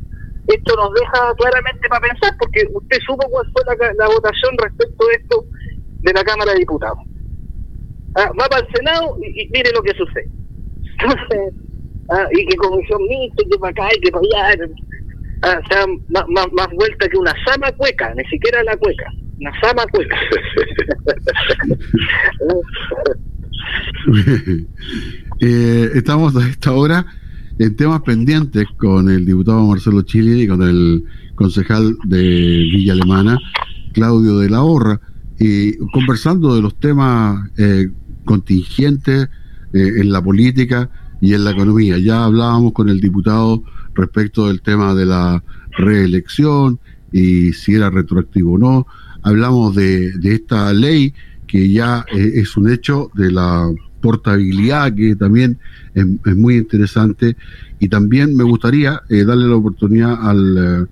esto 0.47 0.76
nos 0.76 0.93
deja 0.93 1.34
claramente 1.38 1.89
para 1.89 2.08
pensar, 2.08 2.36
porque 2.38 2.67
usted 2.71 2.97
supo 3.06 3.28
cuál 3.30 3.52
fue 3.52 3.63
la, 3.97 4.08
votación 4.08 4.58
respecto 4.58 5.08
de 5.08 5.13
esto 5.15 5.45
de 6.02 6.13
la 6.13 6.23
Cámara 6.23 6.54
de 6.54 6.60
Diputados. 6.60 6.99
Ah, 8.15 8.30
va 8.39 8.47
para 8.47 8.65
el 8.65 8.73
Senado 8.76 9.17
y, 9.21 9.49
mire 9.49 9.71
lo 9.73 9.82
que 9.82 9.93
sucede. 9.93 10.30
ah, 12.10 12.28
y 12.32 12.45
que 12.45 12.56
comisión 12.58 13.02
mixta, 13.08 13.43
que 13.49 13.58
para 13.58 13.71
acá 13.71 13.89
y 13.95 14.02
que 14.02 14.12
para 14.12 14.23
allá. 14.23 14.67
Ah, 15.41 15.60
o 15.63 15.67
sea, 15.67 15.86
más, 16.10 16.23
más, 16.30 16.47
más, 16.54 16.67
vuelta 16.76 17.10
que 17.10 17.17
una 17.17 17.34
sama 17.45 17.71
cueca, 17.73 18.13
ni 18.15 18.23
siquiera 18.26 18.63
la 18.63 18.78
cueca, 18.78 19.12
una 19.39 19.52
sama 19.62 19.86
cueca. 19.88 20.17
Eh, 25.39 25.89
estamos 25.95 26.36
a 26.36 26.47
esta 26.47 26.71
hora 26.73 27.06
en 27.60 27.76
temas 27.76 28.02
pendientes 28.02 28.65
con 28.78 29.10
el 29.10 29.26
diputado 29.26 29.65
Marcelo 29.65 30.02
Chile 30.04 30.43
y 30.43 30.47
con 30.47 30.62
el 30.62 31.04
concejal 31.36 31.97
de 32.06 32.21
Villa 32.21 32.93
Alemana, 32.93 33.38
Claudio 33.93 34.38
de 34.38 34.49
la 34.49 34.62
Horra, 34.62 34.99
y 35.39 35.78
conversando 35.91 36.56
de 36.56 36.62
los 36.62 36.80
temas 36.80 37.49
eh, 37.58 37.88
contingentes 38.23 39.29
eh, 39.73 39.91
en 40.01 40.12
la 40.12 40.21
política 40.21 40.89
y 41.21 41.33
en 41.33 41.43
la 41.43 41.51
economía. 41.51 41.97
Ya 41.97 42.25
hablábamos 42.25 42.73
con 42.73 42.89
el 42.89 42.99
diputado 42.99 43.63
respecto 43.93 44.47
del 44.47 44.62
tema 44.62 44.93
de 44.93 45.05
la 45.05 45.43
reelección 45.77 46.79
y 47.12 47.53
si 47.53 47.75
era 47.75 47.89
retroactivo 47.89 48.53
o 48.53 48.57
no. 48.57 48.88
Hablamos 49.21 49.75
de, 49.75 50.12
de 50.17 50.36
esta 50.36 50.73
ley 50.73 51.13
que 51.47 51.71
ya 51.71 52.05
es 52.12 52.57
un 52.57 52.71
hecho 52.71 53.12
de 53.13 53.31
la 53.31 53.69
portabilidad, 54.03 54.93
que 54.93 55.15
también 55.15 55.57
es, 55.95 56.36
muy 56.36 56.57
interesante. 56.57 57.38
Y 57.79 57.88
también 57.88 58.36
me 58.36 58.43
gustaría 58.43 59.01
eh, 59.09 59.23
darle 59.23 59.47
la 59.47 59.55
oportunidad 59.55 60.17
al, 60.21 60.57
eh, 60.57 60.86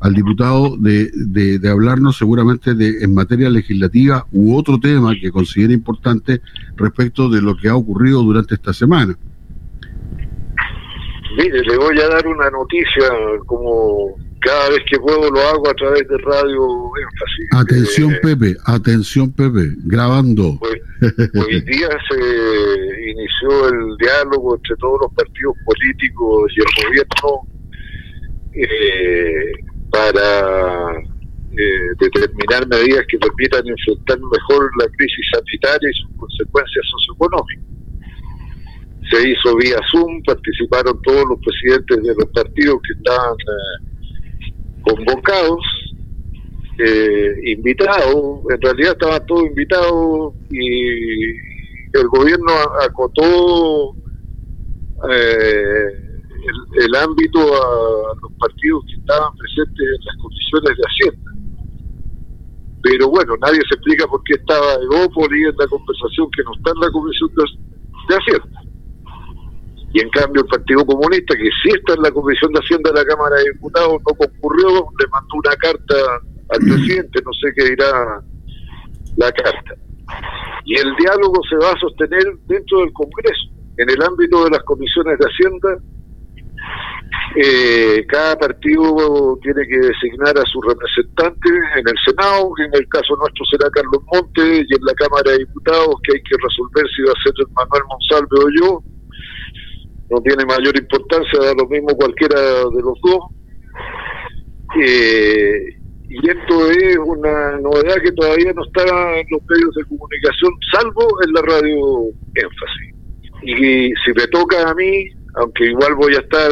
al 0.00 0.14
diputado 0.14 0.76
de, 0.76 1.10
de, 1.12 1.68
hablarnos 1.68 2.18
seguramente 2.18 2.74
de 2.74 3.02
en 3.02 3.14
materia 3.14 3.48
legislativa 3.50 4.26
u 4.32 4.56
otro 4.56 4.78
tema 4.78 5.14
que 5.20 5.30
considere 5.30 5.74
importante 5.74 6.40
respecto 6.76 7.28
de 7.28 7.40
lo 7.40 7.56
que 7.56 7.68
ha 7.68 7.76
ocurrido 7.76 8.22
durante 8.22 8.54
esta 8.54 8.72
semana. 8.72 9.16
Mire, 11.36 11.62
le 11.62 11.76
voy 11.76 11.98
a 12.00 12.08
dar 12.08 12.26
una 12.26 12.50
noticia 12.50 13.08
como 13.46 14.16
cada 14.40 14.70
vez 14.70 14.80
que 14.88 14.98
puedo 14.98 15.30
lo 15.30 15.40
hago 15.40 15.68
a 15.68 15.74
través 15.74 16.06
de 16.08 16.18
Radio 16.18 16.62
Énfasis. 17.02 17.48
Atención 17.52 18.12
eh, 18.12 18.18
Pepe, 18.22 18.56
atención 18.64 19.32
Pepe, 19.32 19.74
grabando. 19.84 20.58
Pues, 20.60 20.80
hoy 21.34 21.60
día 21.66 21.88
se 22.08 23.10
inició 23.10 23.68
el 23.68 23.96
diálogo 23.98 24.56
entre 24.56 24.76
todos 24.76 25.00
los 25.02 25.12
partidos 25.14 25.54
políticos 25.64 26.52
y 26.56 26.60
el 26.60 26.86
gobierno 26.86 27.56
eh, 28.54 29.52
para 29.96 30.98
eh, 30.98 31.88
determinar 31.98 32.68
medidas 32.68 33.06
que 33.08 33.18
permitan 33.18 33.66
enfrentar 33.66 34.18
mejor 34.20 34.70
la 34.78 34.88
crisis 34.88 35.26
sanitaria 35.32 35.88
y 35.90 35.94
sus 35.94 36.16
consecuencias 36.18 36.84
socioeconómicas. 36.90 37.64
Se 39.10 39.30
hizo 39.30 39.56
vía 39.56 39.78
Zoom, 39.90 40.22
participaron 40.24 41.00
todos 41.02 41.24
los 41.30 41.38
presidentes 41.40 42.02
de 42.02 42.14
los 42.14 42.26
partidos 42.34 42.76
que 42.82 42.92
estaban 42.98 43.36
convocados, 44.82 45.64
eh, 46.78 47.34
invitados, 47.44 48.40
en 48.50 48.60
realidad 48.60 48.92
estaban 48.92 49.26
todos 49.26 49.46
invitados 49.46 50.34
y 50.50 51.30
el 51.92 52.08
gobierno 52.08 52.52
acotó 52.82 53.94
eh, 55.08 56.06
el, 56.74 56.94
ámbito 56.96 57.40
a 57.40 58.14
los 58.20 58.32
partidos 58.38 58.55
estaban 59.16 59.36
presentes 59.36 59.86
en 59.86 60.04
las 60.04 60.16
comisiones 60.16 60.72
de 60.76 60.84
Hacienda. 60.84 61.30
Pero 62.82 63.08
bueno, 63.08 63.34
nadie 63.40 63.60
se 63.68 63.74
explica 63.74 64.06
por 64.06 64.22
qué 64.24 64.34
estaba 64.34 64.74
Egópolis 64.74 65.48
en 65.48 65.56
la 65.56 65.66
conversación 65.66 66.30
que 66.30 66.42
no 66.44 66.52
está 66.54 66.70
en 66.70 66.80
la 66.80 66.90
comisión 66.90 67.30
de 67.34 68.14
Hacienda. 68.14 68.60
Y 69.92 70.00
en 70.00 70.10
cambio 70.10 70.42
el 70.42 70.48
Partido 70.48 70.84
Comunista, 70.84 71.34
que 71.34 71.48
sí 71.62 71.70
está 71.72 71.94
en 71.94 72.02
la 72.02 72.10
Comisión 72.10 72.52
de 72.52 72.60
Hacienda 72.60 72.90
de 72.90 73.00
la 73.00 73.04
Cámara 73.06 73.36
de 73.36 73.50
Diputados, 73.54 73.96
no 74.06 74.14
concurrió, 74.14 74.68
le 74.68 75.06
mandó 75.08 75.34
una 75.34 75.56
carta 75.56 75.94
al 76.50 76.58
presidente, 76.60 77.22
no 77.24 77.32
sé 77.32 77.48
qué 77.56 77.70
dirá 77.70 78.22
la 79.16 79.32
carta. 79.32 79.74
Y 80.66 80.74
el 80.78 80.94
diálogo 80.96 81.40
se 81.48 81.56
va 81.56 81.70
a 81.72 81.80
sostener 81.80 82.24
dentro 82.46 82.80
del 82.80 82.92
Congreso, 82.92 83.48
en 83.78 83.88
el 83.88 84.02
ámbito 84.02 84.44
de 84.44 84.50
las 84.50 84.62
comisiones 84.64 85.18
de 85.18 85.24
Hacienda 85.24 85.78
Eh, 87.38 88.06
cada 88.08 88.38
partido 88.38 89.38
tiene 89.42 89.66
que 89.66 89.78
designar 89.78 90.38
a 90.38 90.44
su 90.46 90.60
representante 90.62 91.48
en 91.76 91.84
el 91.86 91.94
Senado, 92.06 92.52
que 92.56 92.64
en 92.64 92.74
el 92.74 92.88
caso 92.88 93.14
nuestro 93.16 93.44
será 93.50 93.70
Carlos 93.70 94.02
Montes, 94.12 94.64
y 94.68 94.74
en 94.74 94.84
la 94.84 94.94
Cámara 94.94 95.32
de 95.32 95.38
Diputados, 95.38 95.96
que 96.02 96.16
hay 96.16 96.22
que 96.22 96.36
resolver 96.42 96.86
si 96.94 97.02
va 97.02 97.12
a 97.12 97.22
ser 97.22 97.34
Manuel 97.52 97.82
Monsalve 97.88 98.36
o 98.40 98.48
yo. 98.60 98.82
No 100.08 100.22
tiene 100.22 100.46
mayor 100.46 100.78
importancia, 100.78 101.38
da 101.40 101.52
lo 101.54 101.68
mismo 101.68 101.88
cualquiera 101.96 102.40
de 102.40 102.82
los 102.82 102.98
dos. 103.02 103.20
Eh, 104.80 105.76
y 106.08 106.30
esto 106.30 106.70
es 106.70 106.96
una 107.04 107.58
novedad 107.58 107.96
que 108.02 108.12
todavía 108.12 108.52
no 108.54 108.64
está 108.64 108.82
en 109.18 109.26
los 109.30 109.42
medios 109.48 109.74
de 109.74 109.84
comunicación, 109.84 110.52
salvo 110.72 111.06
en 111.26 111.32
la 111.32 111.42
radio 111.42 112.06
énfasis. 112.34 112.94
Y 113.42 113.92
si 114.04 114.12
me 114.14 114.26
toca 114.28 114.70
a 114.70 114.74
mí, 114.74 115.08
aunque 115.36 115.66
igual 115.66 115.94
voy 115.96 116.14
a 116.14 116.20
estar, 116.20 116.50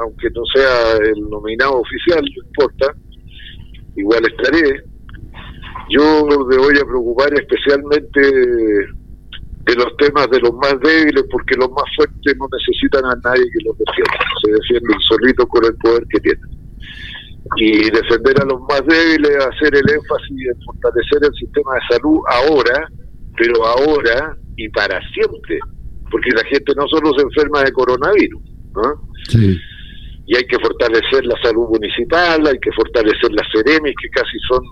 aunque 0.00 0.30
no 0.30 0.42
sea 0.54 0.96
el 0.96 1.28
nominado 1.28 1.80
oficial, 1.80 2.22
no 2.22 2.46
importa, 2.46 2.94
igual 3.96 4.22
estaré. 4.24 4.82
Yo 5.90 6.26
me 6.26 6.56
voy 6.56 6.74
a 6.78 6.86
preocupar 6.86 7.28
especialmente 7.34 8.20
de 8.20 9.74
los 9.76 9.96
temas 9.98 10.28
de 10.30 10.40
los 10.40 10.54
más 10.54 10.74
débiles, 10.80 11.24
porque 11.30 11.54
los 11.56 11.70
más 11.70 11.84
fuertes 11.96 12.36
no 12.38 12.46
necesitan 12.50 13.04
a 13.04 13.14
nadie 13.22 13.44
que 13.50 13.64
los 13.64 13.76
defienda, 13.76 14.18
se 14.42 14.52
defienden 14.52 15.00
solitos 15.00 15.46
con 15.48 15.64
el 15.66 15.76
poder 15.76 16.04
que 16.08 16.20
tienen. 16.20 16.64
Y 17.56 17.90
defender 17.90 18.40
a 18.40 18.46
los 18.46 18.60
más 18.62 18.82
débiles, 18.86 19.36
hacer 19.36 19.74
el 19.74 19.90
énfasis 19.90 20.46
en 20.48 20.62
fortalecer 20.64 21.18
el 21.28 21.34
sistema 21.34 21.74
de 21.74 21.94
salud 21.94 22.20
ahora, 22.26 22.88
pero 23.36 23.66
ahora 23.66 24.34
y 24.56 24.68
para 24.70 24.98
siempre 25.12 25.60
porque 26.10 26.30
la 26.30 26.44
gente 26.44 26.72
no 26.76 26.86
solo 26.88 27.12
se 27.16 27.22
enferma 27.22 27.62
de 27.62 27.72
coronavirus, 27.72 28.42
¿no? 28.74 29.08
Sí. 29.28 29.58
Y 30.26 30.36
hay 30.36 30.46
que 30.46 30.58
fortalecer 30.58 31.26
la 31.26 31.36
salud 31.42 31.68
municipal, 31.68 32.46
hay 32.46 32.58
que 32.58 32.72
fortalecer 32.72 33.32
las 33.32 33.46
seremis, 33.52 33.94
que 34.00 34.08
casi 34.10 34.38
son 34.48 34.62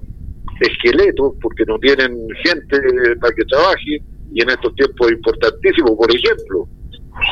esqueletos, 0.60 1.34
porque 1.40 1.64
no 1.66 1.78
tienen 1.78 2.26
gente 2.44 2.78
para 3.20 3.34
que 3.34 3.44
trabaje, 3.44 4.02
y 4.32 4.42
en 4.42 4.50
estos 4.50 4.74
tiempos 4.76 5.08
es 5.08 5.16
importantísimo. 5.16 5.96
Por 5.96 6.10
ejemplo, 6.14 6.68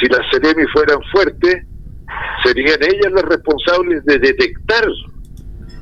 si 0.00 0.06
las 0.08 0.28
seremis 0.30 0.66
fueran 0.72 0.98
fuertes, 1.12 1.64
serían 2.44 2.78
ellas 2.82 3.12
las 3.12 3.24
responsables 3.24 4.04
de 4.04 4.18
detectar 4.18 4.84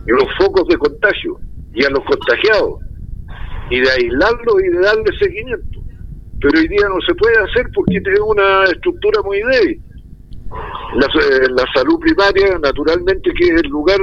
los 0.06 0.28
focos 0.38 0.68
de 0.68 0.76
contagio 0.76 1.40
y 1.74 1.84
a 1.84 1.90
los 1.90 2.04
contagiados, 2.04 2.80
y 3.70 3.80
de 3.80 3.90
aislarlos 3.90 4.62
y 4.64 4.68
de 4.68 4.80
darle 4.80 5.18
seguimiento 5.18 5.77
pero 6.40 6.60
hoy 6.60 6.68
día 6.68 6.88
no 6.88 7.00
se 7.06 7.14
puede 7.14 7.36
hacer 7.38 7.68
porque 7.74 8.00
tiene 8.00 8.20
una 8.20 8.64
estructura 8.64 9.22
muy 9.22 9.40
débil. 9.42 9.82
La, 10.94 11.06
eh, 11.06 11.48
la 11.50 11.64
salud 11.74 11.98
primaria, 12.00 12.58
naturalmente, 12.58 13.30
que 13.34 13.44
es 13.44 13.62
el 13.62 13.68
lugar 13.68 13.98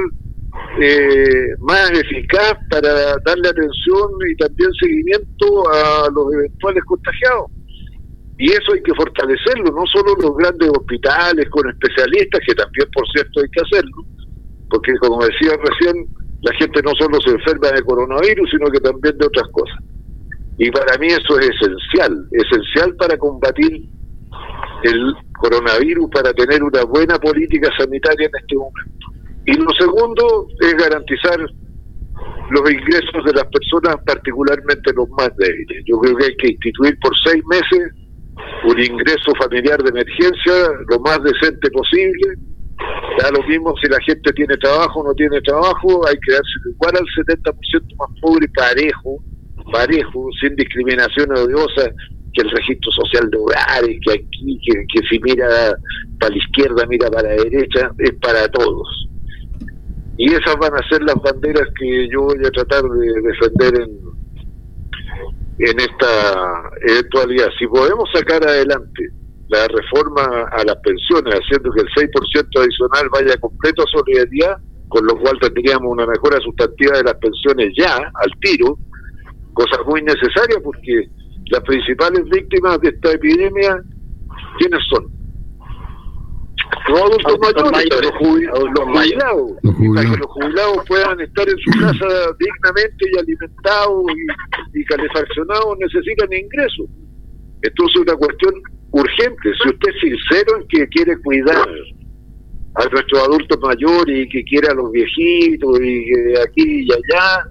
eh, 0.80 1.56
más 1.60 1.90
eficaz 1.92 2.54
para 2.70 3.16
darle 3.24 3.48
atención 3.48 4.10
y 4.30 4.36
también 4.36 4.70
seguimiento 4.80 5.68
a 5.70 6.08
los 6.14 6.32
eventuales 6.34 6.84
contagiados. 6.84 7.50
Y 8.38 8.52
eso 8.52 8.74
hay 8.74 8.82
que 8.82 8.94
fortalecerlo, 8.94 9.72
no 9.72 9.84
solo 9.86 10.14
los 10.20 10.36
grandes 10.36 10.68
hospitales 10.68 11.48
con 11.48 11.68
especialistas, 11.70 12.40
que 12.46 12.54
también, 12.54 12.88
por 12.92 13.08
cierto, 13.08 13.40
hay 13.40 13.48
que 13.48 13.62
hacerlo, 13.62 14.04
porque 14.68 14.92
como 15.00 15.24
decía 15.24 15.56
recién, 15.56 16.06
la 16.42 16.54
gente 16.54 16.82
no 16.82 16.92
solo 17.00 17.18
se 17.24 17.30
enferma 17.30 17.68
de 17.70 17.82
coronavirus, 17.82 18.50
sino 18.50 18.70
que 18.70 18.80
también 18.80 19.16
de 19.16 19.26
otras 19.26 19.48
cosas. 19.52 19.78
Y 20.58 20.70
para 20.70 20.96
mí 20.98 21.08
eso 21.08 21.38
es 21.38 21.50
esencial, 21.50 22.28
esencial 22.32 22.94
para 22.96 23.16
combatir 23.18 23.88
el 24.84 25.14
coronavirus, 25.38 26.10
para 26.10 26.32
tener 26.32 26.62
una 26.62 26.84
buena 26.84 27.18
política 27.18 27.70
sanitaria 27.78 28.26
en 28.26 28.40
este 28.40 28.56
momento. 28.56 29.06
Y 29.46 29.52
lo 29.54 29.70
segundo 29.78 30.46
es 30.60 30.74
garantizar 30.74 31.38
los 32.50 32.70
ingresos 32.70 33.24
de 33.24 33.32
las 33.32 33.46
personas, 33.46 33.96
particularmente 34.06 34.92
los 34.94 35.08
más 35.10 35.30
débiles. 35.36 35.84
Yo 35.84 35.98
creo 35.98 36.16
que 36.16 36.24
hay 36.26 36.36
que 36.36 36.48
instituir 36.48 36.98
por 37.00 37.12
seis 37.24 37.42
meses 37.46 37.92
un 38.64 38.78
ingreso 38.78 39.32
familiar 39.38 39.82
de 39.82 39.90
emergencia 39.90 40.52
lo 40.88 41.00
más 41.00 41.22
decente 41.22 41.70
posible. 41.70 42.34
Da 43.18 43.30
lo 43.30 43.42
mismo 43.46 43.74
si 43.82 43.88
la 43.88 43.98
gente 44.06 44.32
tiene 44.32 44.56
trabajo 44.58 45.00
o 45.00 45.04
no 45.04 45.14
tiene 45.14 45.40
trabajo, 45.42 46.06
hay 46.06 46.16
que 46.20 46.32
darse 46.32 46.52
igual 46.70 46.96
al 46.96 47.24
70% 47.24 47.96
más 47.96 48.20
pobre 48.20 48.48
parejo 48.48 49.22
parejo, 49.72 50.28
sin 50.40 50.54
discriminación 50.56 51.30
odiosa, 51.32 51.90
que 52.32 52.42
el 52.42 52.50
registro 52.50 52.92
social 52.92 53.30
de 53.30 53.38
hogares, 53.38 53.98
que 54.04 54.12
aquí, 54.12 54.60
que, 54.92 55.00
si 55.08 55.18
mira 55.20 55.76
para 56.20 56.34
la 56.34 56.38
izquierda, 56.38 56.86
mira 56.86 57.10
para 57.10 57.28
la 57.28 57.42
derecha, 57.42 57.90
es 57.98 58.12
para 58.20 58.46
todos. 58.48 59.08
Y 60.18 60.32
esas 60.32 60.56
van 60.60 60.74
a 60.74 60.88
ser 60.88 61.02
las 61.02 61.16
banderas 61.16 61.68
que 61.78 62.08
yo 62.10 62.22
voy 62.22 62.38
a 62.44 62.50
tratar 62.50 62.82
de 62.82 63.12
defender 63.22 63.82
en, 63.82 64.06
en 65.58 65.80
esta 65.80 66.70
eventualidad. 66.88 67.48
Si 67.58 67.66
podemos 67.66 68.08
sacar 68.14 68.46
adelante 68.46 69.10
la 69.48 69.66
reforma 69.68 70.48
a 70.50 70.64
las 70.64 70.76
pensiones, 70.76 71.34
haciendo 71.34 71.70
que 71.72 71.82
el 71.82 71.88
6% 71.88 72.60
adicional 72.60 73.08
vaya 73.12 73.36
completo 73.38 73.82
a 73.82 73.98
solidaridad, 73.98 74.56
con 74.88 75.06
lo 75.06 75.18
cual 75.18 75.38
tendríamos 75.40 75.90
una 75.90 76.06
mejora 76.06 76.38
sustantiva 76.40 76.96
de 76.96 77.04
las 77.04 77.14
pensiones 77.14 77.72
ya, 77.76 77.96
al 77.96 78.30
tiro, 78.40 78.78
cosa 79.56 79.82
muy 79.86 80.02
necesaria 80.02 80.60
porque 80.62 81.08
las 81.50 81.62
principales 81.62 82.24
víctimas 82.28 82.78
de 82.80 82.90
esta 82.90 83.12
epidemia, 83.12 83.82
¿quiénes 84.58 84.80
son? 84.90 85.06
Los 86.88 87.00
adultos 87.00 87.38
mayores, 87.72 88.10
los, 88.10 88.18
jubilados, 88.20 89.52
para 89.94 90.10
que 90.10 90.16
los 90.16 90.30
jubilados 90.30 90.78
puedan 90.86 91.20
estar 91.20 91.48
en 91.48 91.58
su 91.58 91.70
casa 91.80 92.06
dignamente 92.38 93.04
y 93.12 93.18
alimentados 93.18 94.04
y, 94.14 94.80
y 94.80 94.84
calefaccionados, 94.84 95.78
necesitan 95.78 96.32
ingresos. 96.32 96.86
Esto 97.62 97.84
es 97.86 97.96
una 97.96 98.14
cuestión 98.14 98.54
urgente. 98.90 99.50
Si 99.62 99.68
usted 99.68 99.88
es 99.88 100.00
sincero 100.00 100.60
en 100.60 100.68
que 100.68 100.88
quiere 100.88 101.16
cuidar 101.22 101.68
a 102.74 102.84
nuestros 102.88 103.22
adultos 103.22 103.58
mayores 103.60 104.26
y 104.26 104.28
que 104.28 104.44
quiere 104.44 104.68
a 104.68 104.74
los 104.74 104.90
viejitos 104.92 105.80
y 105.80 106.04
que 106.04 106.34
aquí 106.40 106.84
y 106.84 106.92
allá, 106.92 107.48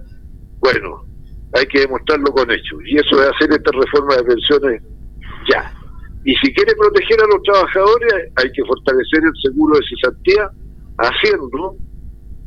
bueno, 0.60 1.06
hay 1.54 1.66
que 1.66 1.80
demostrarlo 1.80 2.32
con 2.32 2.50
hechos. 2.50 2.80
Y 2.86 2.96
eso 2.96 3.22
es 3.22 3.28
hacer 3.28 3.50
esta 3.52 3.70
reforma 3.72 4.16
de 4.16 4.24
pensiones 4.24 4.82
ya. 5.50 5.72
Y 6.24 6.34
si 6.36 6.52
quiere 6.52 6.74
proteger 6.74 7.20
a 7.20 7.26
los 7.26 7.42
trabajadores, 7.42 8.32
hay 8.36 8.50
que 8.50 8.64
fortalecer 8.64 9.22
el 9.22 9.42
seguro 9.42 9.78
de 9.78 9.86
cesantía, 9.86 10.50
haciendo 10.98 11.76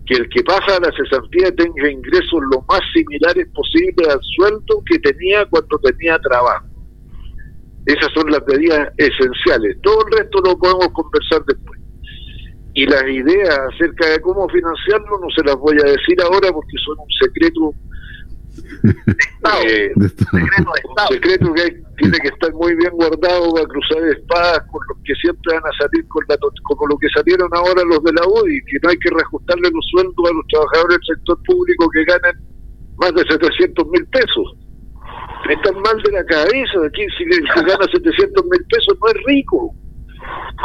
que 0.05 0.15
el 0.15 0.29
que 0.29 0.43
pasa 0.43 0.75
a 0.75 0.79
la 0.81 0.91
cesantía 0.91 1.51
tenga 1.55 1.89
ingresos 1.89 2.41
lo 2.51 2.61
más 2.67 2.81
similares 2.93 3.47
posible 3.53 4.09
al 4.09 4.19
sueldo 4.35 4.83
que 4.85 4.99
tenía 4.99 5.45
cuando 5.45 5.77
tenía 5.79 6.19
trabajo. 6.19 6.67
Esas 7.85 8.11
son 8.13 8.29
las 8.31 8.41
medidas 8.47 8.91
esenciales. 8.97 9.77
Todo 9.81 10.05
el 10.07 10.17
resto 10.17 10.41
lo 10.43 10.57
podemos 10.57 10.89
conversar 10.89 11.43
después. 11.45 11.79
Y 12.73 12.85
las 12.85 13.03
ideas 13.03 13.59
acerca 13.73 14.09
de 14.09 14.21
cómo 14.21 14.47
financiarlo 14.49 15.19
no 15.19 15.29
se 15.35 15.43
las 15.43 15.55
voy 15.55 15.77
a 15.79 15.89
decir 15.89 16.21
ahora 16.21 16.51
porque 16.51 16.77
son 16.85 16.97
un 16.99 17.09
secreto 17.23 17.73
eh, 19.65 19.91
secreto, 19.97 20.71
secreto 21.09 21.53
que 21.53 21.81
tiene 21.97 22.17
que 22.19 22.27
estar 22.29 22.53
muy 22.53 22.75
bien 22.75 22.91
guardado 22.91 23.53
para 23.53 23.67
cruzar 23.67 24.03
espadas 24.09 24.61
con 24.71 24.81
los 24.87 24.97
que 25.03 25.13
siempre 25.15 25.53
van 25.53 25.63
a 25.65 25.77
salir 25.77 26.07
con 26.07 26.23
la 26.27 26.37
como 26.63 26.87
lo 26.87 26.97
que 26.97 27.07
salieron 27.09 27.49
ahora 27.53 27.83
los 27.83 28.03
de 28.03 28.13
la 28.13 28.27
UDI, 28.27 28.61
que 28.65 28.77
no 28.83 28.89
hay 28.89 28.97
que 28.97 29.09
reajustarle 29.09 29.69
los 29.71 29.85
sueldos 29.91 30.29
a 30.29 30.33
los 30.33 30.45
trabajadores 30.47 30.97
del 30.97 31.17
sector 31.17 31.37
público 31.43 31.89
que 31.89 32.03
ganan 32.05 32.35
más 32.97 33.13
de 33.13 33.23
700 33.29 33.87
mil 33.89 34.05
pesos. 34.07 34.47
Están 35.49 35.81
mal 35.81 35.97
de 36.03 36.11
la 36.11 36.25
cabeza, 36.25 36.85
aquí 36.85 37.05
si, 37.17 37.23
se 37.25 37.61
gana 37.63 37.85
700 37.91 38.45
mil 38.45 38.65
pesos 38.69 38.97
no 39.01 39.07
es 39.07 39.17
rico. 39.25 39.73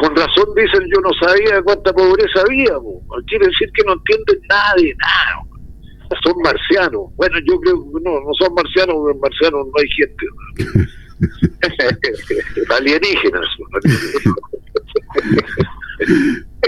Con 0.01 0.15
razón 0.17 0.49
dicen 0.57 0.83
yo 0.93 1.01
no 1.01 1.11
sabía 1.23 1.63
cuánta 1.63 1.93
pobreza 1.93 2.43
había, 2.47 2.75
quiere 3.27 3.47
decir 3.47 3.71
que 3.73 3.85
no 3.87 3.95
entienden 3.95 4.41
nada 4.49 4.75
de 4.77 4.95
nada 4.99 5.54
son 6.23 6.35
marcianos. 6.43 7.15
Bueno, 7.17 7.37
yo 7.47 7.59
creo 7.61 7.77
que 7.77 8.01
no, 8.03 8.21
no 8.21 8.35
son 8.39 8.55
marcianos, 8.55 8.97
en 9.13 9.21
marcianos 9.21 9.67
no 9.67 9.73
hay 9.81 9.89
gente. 9.91 10.27
alienígenas. 12.71 13.47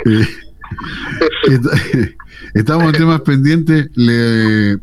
Estamos 2.54 2.86
en 2.86 2.92
temas 2.92 3.20
pendientes. 3.22 3.88
Le, 3.94 4.72
eh, 4.72 4.78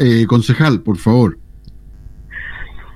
eh, 0.00 0.26
concejal, 0.26 0.82
por 0.82 0.98
favor. 0.98 1.38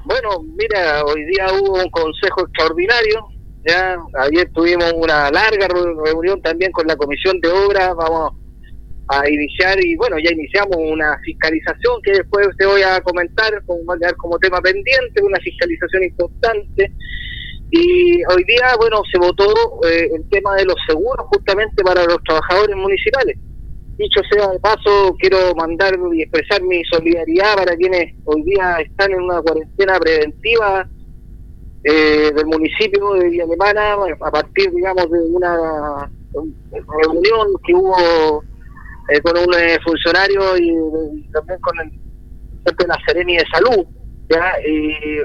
Bueno, 0.04 0.42
mira, 0.56 1.04
hoy 1.04 1.24
día 1.26 1.46
hubo 1.60 1.80
un 1.82 1.90
consejo 1.90 2.42
extraordinario. 2.42 3.26
Ya 3.64 3.96
ayer 4.18 4.50
tuvimos 4.52 4.92
una 4.96 5.30
larga 5.30 5.68
reunión 5.68 6.42
también 6.42 6.72
con 6.72 6.84
la 6.86 6.96
comisión 6.96 7.40
de 7.40 7.48
obras. 7.48 7.94
Vamos 7.96 8.32
a 9.08 9.28
iniciar 9.28 9.84
y 9.84 9.96
bueno, 9.96 10.16
ya 10.18 10.30
iniciamos 10.30 10.76
una 10.76 11.18
fiscalización 11.24 12.00
que 12.02 12.12
después 12.12 12.48
te 12.56 12.66
voy 12.66 12.82
a 12.82 13.00
comentar, 13.00 13.62
como, 13.66 13.84
va 13.84 14.12
como 14.16 14.38
tema 14.38 14.60
pendiente, 14.60 15.22
una 15.22 15.38
fiscalización 15.40 16.04
importante 16.04 16.92
Y 17.70 18.22
hoy 18.24 18.44
día, 18.44 18.76
bueno, 18.78 19.02
se 19.10 19.18
votó 19.18 19.46
eh, 19.88 20.08
el 20.14 20.28
tema 20.28 20.54
de 20.56 20.66
los 20.66 20.76
seguros 20.86 21.26
justamente 21.28 21.82
para 21.82 22.04
los 22.04 22.22
trabajadores 22.24 22.76
municipales. 22.76 23.36
Dicho 23.96 24.20
sea 24.30 24.48
de 24.48 24.58
paso, 24.60 25.16
quiero 25.18 25.54
mandar 25.54 25.98
y 26.14 26.22
expresar 26.22 26.62
mi 26.62 26.82
solidaridad 26.84 27.56
para 27.56 27.76
quienes 27.76 28.14
hoy 28.24 28.42
día 28.42 28.76
están 28.80 29.12
en 29.12 29.22
una 29.22 29.40
cuarentena 29.42 29.98
preventiva 29.98 30.88
eh, 31.84 32.30
del 32.34 32.46
municipio 32.46 33.14
de 33.14 33.28
Villa 33.28 33.44
Alemana 33.44 33.94
a 34.20 34.30
partir, 34.30 34.70
digamos, 34.70 35.10
de 35.10 35.18
una 35.30 36.10
reunión 36.32 37.48
que 37.66 37.74
hubo 37.74 38.42
eh, 39.08 39.20
con 39.20 39.36
un 39.36 39.54
eh, 39.54 39.78
funcionario 39.84 40.56
y, 40.56 41.22
también 41.32 41.60
con 41.60 41.78
el 41.80 41.90
de 41.90 42.86
la 42.86 42.96
Sereni 43.06 43.36
de 43.36 43.44
Salud, 43.52 43.84
¿ya? 44.30 44.52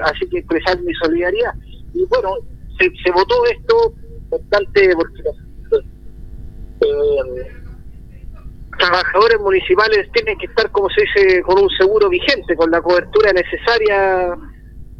así 0.02 0.28
que 0.28 0.38
expresar 0.38 0.80
mi 0.82 0.92
solidaridad. 0.94 1.52
Y 1.94 2.04
bueno, 2.06 2.34
se, 2.78 2.90
se 3.04 3.10
votó 3.12 3.44
esto 3.46 3.94
bastante 4.28 4.94
porque 4.96 5.22
eh, 6.80 7.46
trabajadores 8.78 9.40
municipales 9.40 10.10
tienen 10.12 10.36
que 10.38 10.46
estar, 10.46 10.70
como 10.72 10.88
se 10.90 11.02
dice, 11.02 11.42
con 11.42 11.62
un 11.62 11.70
seguro 11.70 12.08
vigente, 12.08 12.56
con 12.56 12.70
la 12.70 12.80
cobertura 12.80 13.32
necesaria 13.32 14.36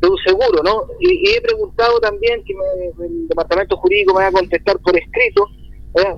de 0.01 0.09
un 0.09 0.17
seguro, 0.19 0.63
¿no? 0.65 0.87
Y, 1.01 1.31
he 1.31 1.41
preguntado 1.41 1.99
también, 2.01 2.43
que 2.45 2.53
el 2.53 3.29
departamento 3.29 3.77
jurídico 3.79 4.15
me 4.15 4.23
va 4.23 4.29
a 4.29 4.33
contestar 4.33 4.79
por 4.79 4.97
escrito, 4.97 5.47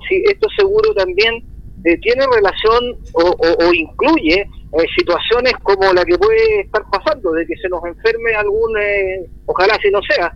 si 0.07 0.23
esto 0.25 0.47
seguro 0.55 0.93
también 0.93 1.43
eh, 1.83 1.97
tiene 1.97 2.25
relación 2.31 2.95
o, 3.13 3.73
incluye 3.73 4.41
eh, 4.41 4.85
situaciones 4.95 5.53
como 5.63 5.91
la 5.93 6.05
que 6.05 6.17
puede 6.17 6.61
estar 6.61 6.83
pasando, 6.91 7.31
de 7.31 7.45
que 7.45 7.55
se 7.55 7.67
nos 7.69 7.83
enferme 7.85 8.33
algún, 8.35 8.77
eh, 8.79 9.25
ojalá 9.47 9.77
si 9.81 9.89
no 9.89 9.99
sea, 10.03 10.31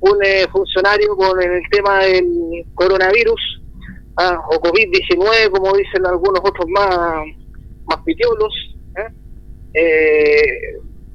un 0.00 0.18
funcionario 0.50 1.14
con 1.14 1.40
el 1.40 1.62
tema 1.70 2.00
del 2.00 2.64
coronavirus 2.74 3.62
ah, 4.16 4.40
o 4.50 4.60
COVID-19, 4.60 5.50
como 5.50 5.76
dicen 5.76 6.06
algunos 6.06 6.40
otros 6.42 6.66
más, 6.68 7.26
más 7.84 7.98
pitiolos, 8.04 8.52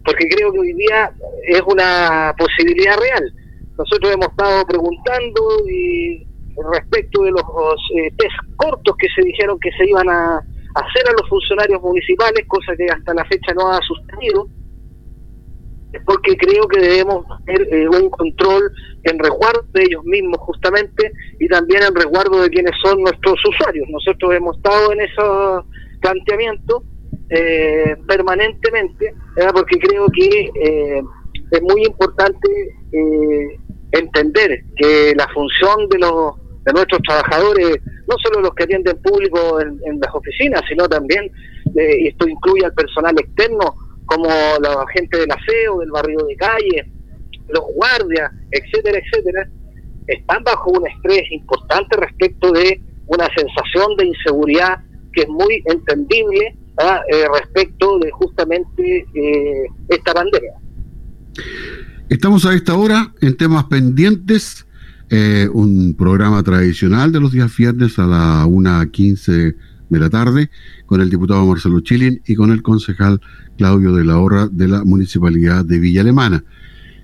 porque 0.05 0.27
creo 0.29 0.53
que 0.53 0.59
hoy 0.59 0.73
día 0.73 1.11
es 1.47 1.61
una 1.67 2.33
posibilidad 2.37 2.95
real. 2.97 3.33
Nosotros 3.77 4.13
hemos 4.13 4.27
estado 4.27 4.65
preguntando 4.67 5.67
y 5.67 6.25
respecto 6.71 7.23
de 7.23 7.31
los 7.31 7.43
eh, 7.95 8.11
test 8.17 8.35
cortos 8.55 8.95
que 8.97 9.07
se 9.15 9.21
dijeron 9.21 9.59
que 9.59 9.71
se 9.77 9.89
iban 9.89 10.09
a 10.09 10.37
hacer 10.75 11.09
a 11.09 11.13
los 11.13 11.29
funcionarios 11.29 11.81
municipales, 11.81 12.45
cosa 12.47 12.75
que 12.75 12.85
hasta 12.85 13.13
la 13.13 13.25
fecha 13.25 13.53
no 13.53 13.69
ha 13.71 13.79
sostenido, 13.81 14.47
porque 16.05 16.35
creo 16.35 16.67
que 16.67 16.79
debemos 16.79 17.25
tener 17.45 17.73
eh, 17.73 17.87
un 17.87 18.09
control 18.09 18.71
en 19.03 19.19
resguardo 19.19 19.65
de 19.73 19.83
ellos 19.83 20.03
mismos 20.03 20.37
justamente 20.39 21.11
y 21.39 21.47
también 21.47 21.83
en 21.83 21.95
resguardo 21.95 22.41
de 22.41 22.49
quienes 22.49 22.73
son 22.83 23.01
nuestros 23.01 23.39
usuarios. 23.47 23.87
Nosotros 23.89 24.33
hemos 24.33 24.57
estado 24.57 24.91
en 24.91 25.01
ese 25.01 25.21
planteamiento 26.01 26.83
eh, 27.29 27.95
permanentemente, 28.07 29.13
porque 29.53 29.79
creo 29.79 30.07
que 30.07 30.51
eh, 30.61 31.01
es 31.51 31.61
muy 31.61 31.83
importante 31.85 32.49
entender 33.91 34.63
que 34.75 35.13
la 35.15 35.27
función 35.29 35.87
de 35.89 35.99
los 35.99 36.33
de 36.65 36.73
nuestros 36.73 37.01
trabajadores, 37.03 37.77
no 38.07 38.15
solo 38.23 38.41
los 38.41 38.55
que 38.55 38.63
atienden 38.63 38.97
público 38.97 39.61
en, 39.61 39.99
las 39.99 40.13
oficinas, 40.13 40.61
sino 40.67 40.87
también, 40.87 41.31
eh, 41.75 41.97
y 42.01 42.07
esto 42.07 42.27
incluye 42.27 42.65
al 42.65 42.73
personal 42.73 43.15
externo, 43.19 43.75
como 44.05 44.27
la 44.61 44.85
gente 44.93 45.17
del 45.17 45.31
aseo, 45.31 45.79
del 45.79 45.91
barrio 45.91 46.19
de 46.25 46.35
calle, 46.35 46.91
los 47.49 47.63
guardias, 47.73 48.31
etcétera, 48.51 48.99
etcétera, 48.99 49.47
están 50.07 50.43
bajo 50.43 50.71
un 50.71 50.87
estrés 50.87 51.23
importante 51.31 51.97
respecto 51.97 52.51
de 52.51 52.81
una 53.07 53.27
sensación 53.35 53.95
de 53.97 54.07
inseguridad 54.07 54.79
que 55.13 55.21
es 55.21 55.29
muy 55.29 55.63
entendible 55.65 56.55
¿ah? 56.77 57.01
eh, 57.11 57.25
respecto 57.33 57.99
de 57.99 58.11
justamente 58.11 59.05
eh, 59.13 59.65
esta 59.89 60.13
pandemia. 60.13 60.53
Estamos 62.09 62.45
a 62.45 62.53
esta 62.53 62.75
hora 62.75 63.13
en 63.21 63.35
temas 63.37 63.65
pendientes 63.65 64.65
eh, 65.09 65.47
un 65.53 65.93
programa 65.93 66.41
tradicional 66.41 67.11
de 67.11 67.19
los 67.19 67.31
días 67.31 67.55
viernes 67.55 67.99
a 67.99 68.07
la 68.07 68.45
1.15 68.47 69.55
de 69.89 69.99
la 69.99 70.09
tarde 70.09 70.49
con 70.87 70.99
el 70.99 71.11
diputado 71.11 71.45
Marcelo 71.45 71.79
Chilin 71.81 72.21
y 72.25 72.33
con 72.33 72.51
el 72.51 72.63
concejal 72.63 73.21
Claudio 73.55 73.93
de 73.93 74.03
la 74.03 74.17
Horra 74.17 74.47
de 74.47 74.67
la 74.67 74.83
Municipalidad 74.83 75.63
de 75.63 75.77
Villa 75.77 76.01
Alemana. 76.01 76.43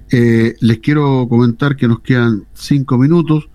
Eh, 0.09 0.55
les 0.61 0.79
quiero 0.79 1.27
comentar 1.29 1.75
que 1.75 1.87
nos 1.87 1.99
quedan 1.99 2.45
cinco 2.53 2.97
minutos, 2.97 3.49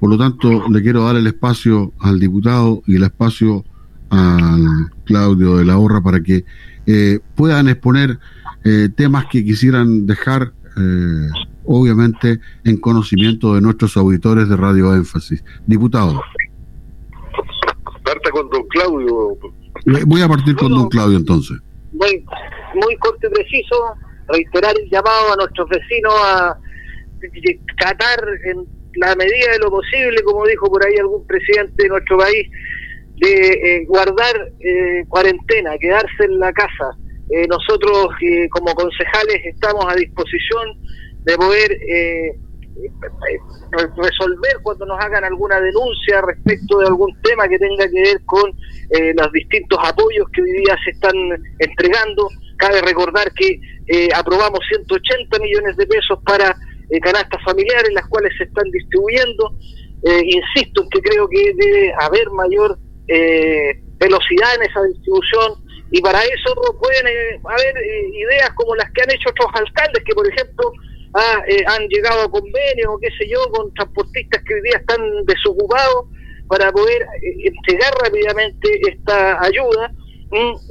por 0.00 0.10
lo 0.10 0.18
tanto 0.18 0.68
le 0.68 0.82
quiero 0.82 1.04
dar 1.04 1.14
el 1.14 1.28
espacio 1.28 1.92
al 2.00 2.18
diputado 2.18 2.82
y 2.88 2.96
el 2.96 3.04
espacio 3.04 3.64
al 4.10 4.90
Claudio 5.04 5.58
de 5.58 5.64
la 5.64 5.78
Horra 5.78 6.02
para 6.02 6.20
que 6.22 6.44
eh, 6.86 7.20
puedan 7.36 7.68
exponer 7.68 8.18
temas 8.94 9.26
que 9.26 9.44
quisieran 9.44 10.06
dejar 10.06 10.52
obviamente 11.64 12.40
en 12.64 12.76
conocimiento 12.78 13.54
de 13.54 13.60
nuestros 13.60 13.96
auditores 13.96 14.48
de 14.48 14.56
Radio 14.56 14.94
Énfasis. 14.94 15.44
Diputado. 15.66 16.22
Parta 18.04 18.30
con 18.30 18.48
don 18.50 18.66
Claudio. 18.68 19.36
Voy 20.06 20.22
a 20.22 20.28
partir 20.28 20.56
con 20.56 20.70
don 20.70 20.88
Claudio 20.88 21.16
entonces. 21.16 21.58
Muy, 21.92 22.24
muy 22.74 22.96
corto 22.96 23.26
y 23.26 23.30
preciso, 23.30 23.76
reiterar 24.28 24.74
el 24.78 24.88
llamado 24.90 25.32
a 25.32 25.36
nuestros 25.36 25.68
vecinos 25.68 26.14
a 26.24 26.56
tratar 27.78 28.18
en 28.46 28.66
la 28.96 29.14
medida 29.14 29.52
de 29.52 29.58
lo 29.58 29.70
posible, 29.70 30.22
como 30.24 30.46
dijo 30.46 30.66
por 30.66 30.84
ahí 30.84 30.96
algún 30.96 31.26
presidente 31.26 31.82
de 31.82 31.88
nuestro 31.88 32.18
país, 32.18 32.48
de 33.16 33.48
eh, 33.48 33.84
guardar 33.86 34.52
eh, 34.60 35.04
cuarentena, 35.08 35.78
quedarse 35.78 36.24
en 36.24 36.38
la 36.38 36.52
casa. 36.52 36.96
Eh, 37.30 37.46
nosotros 37.48 38.08
como 38.50 38.74
concejales 38.74 39.40
estamos 39.44 39.86
a 39.88 39.94
disposición 39.94 40.76
de 41.24 41.36
poder 41.36 41.72
eh, 41.72 42.36
resolver 43.96 44.56
cuando 44.62 44.86
nos 44.86 44.98
hagan 44.98 45.24
alguna 45.24 45.60
denuncia 45.60 46.20
respecto 46.22 46.78
de 46.78 46.86
algún 46.86 47.14
tema 47.22 47.48
que 47.48 47.58
tenga 47.58 47.88
que 47.88 48.00
ver 48.00 48.24
con 48.24 48.50
eh, 48.90 49.12
los 49.16 49.30
distintos 49.32 49.78
apoyos 49.82 50.26
que 50.32 50.42
hoy 50.42 50.52
día 50.52 50.76
se 50.84 50.90
están 50.90 51.14
entregando. 51.58 52.28
Cabe 52.56 52.80
recordar 52.82 53.32
que 53.34 53.60
eh, 53.86 54.08
aprobamos 54.14 54.60
180 54.68 55.38
millones 55.38 55.76
de 55.76 55.86
pesos 55.86 56.18
para 56.24 56.56
canastas 57.00 57.42
familiares, 57.44 57.90
las 57.94 58.06
cuales 58.08 58.32
se 58.36 58.44
están 58.44 58.70
distribuyendo. 58.70 59.56
insisto 60.04 60.82
en 60.82 60.90
que 60.90 61.00
creo 61.00 61.26
que 61.28 61.54
debe 61.56 61.94
haber 61.98 62.28
mayor 62.30 62.76
velocidad 63.98 64.56
en 64.56 64.62
esa 64.68 64.82
distribución 64.82 65.54
y 65.90 66.02
para 66.02 66.20
eso 66.22 66.54
pueden 66.80 67.06
haber 67.44 67.74
ideas 68.14 68.50
como 68.56 68.74
las 68.76 68.90
que 68.92 69.02
han 69.02 69.10
hecho 69.10 69.30
otros 69.30 69.48
alcaldes 69.54 70.02
que, 70.04 70.14
por 70.14 70.26
ejemplo, 70.26 70.72
ah, 71.14 71.42
eh, 71.46 71.64
han 71.66 71.88
llegado 71.88 72.22
a 72.22 72.30
convenios 72.30 72.88
o 72.88 72.98
qué 72.98 73.08
sé 73.18 73.28
yo 73.28 73.40
con 73.50 73.72
transportistas 73.74 74.42
que 74.44 74.54
hoy 74.54 74.62
día 74.62 74.78
están 74.78 75.00
desocupados 75.26 76.06
para 76.48 76.70
poder 76.72 77.02
eh, 77.22 77.48
entregar 77.48 77.92
rápidamente 78.02 78.68
esta 78.88 79.42
ayuda. 79.42 79.92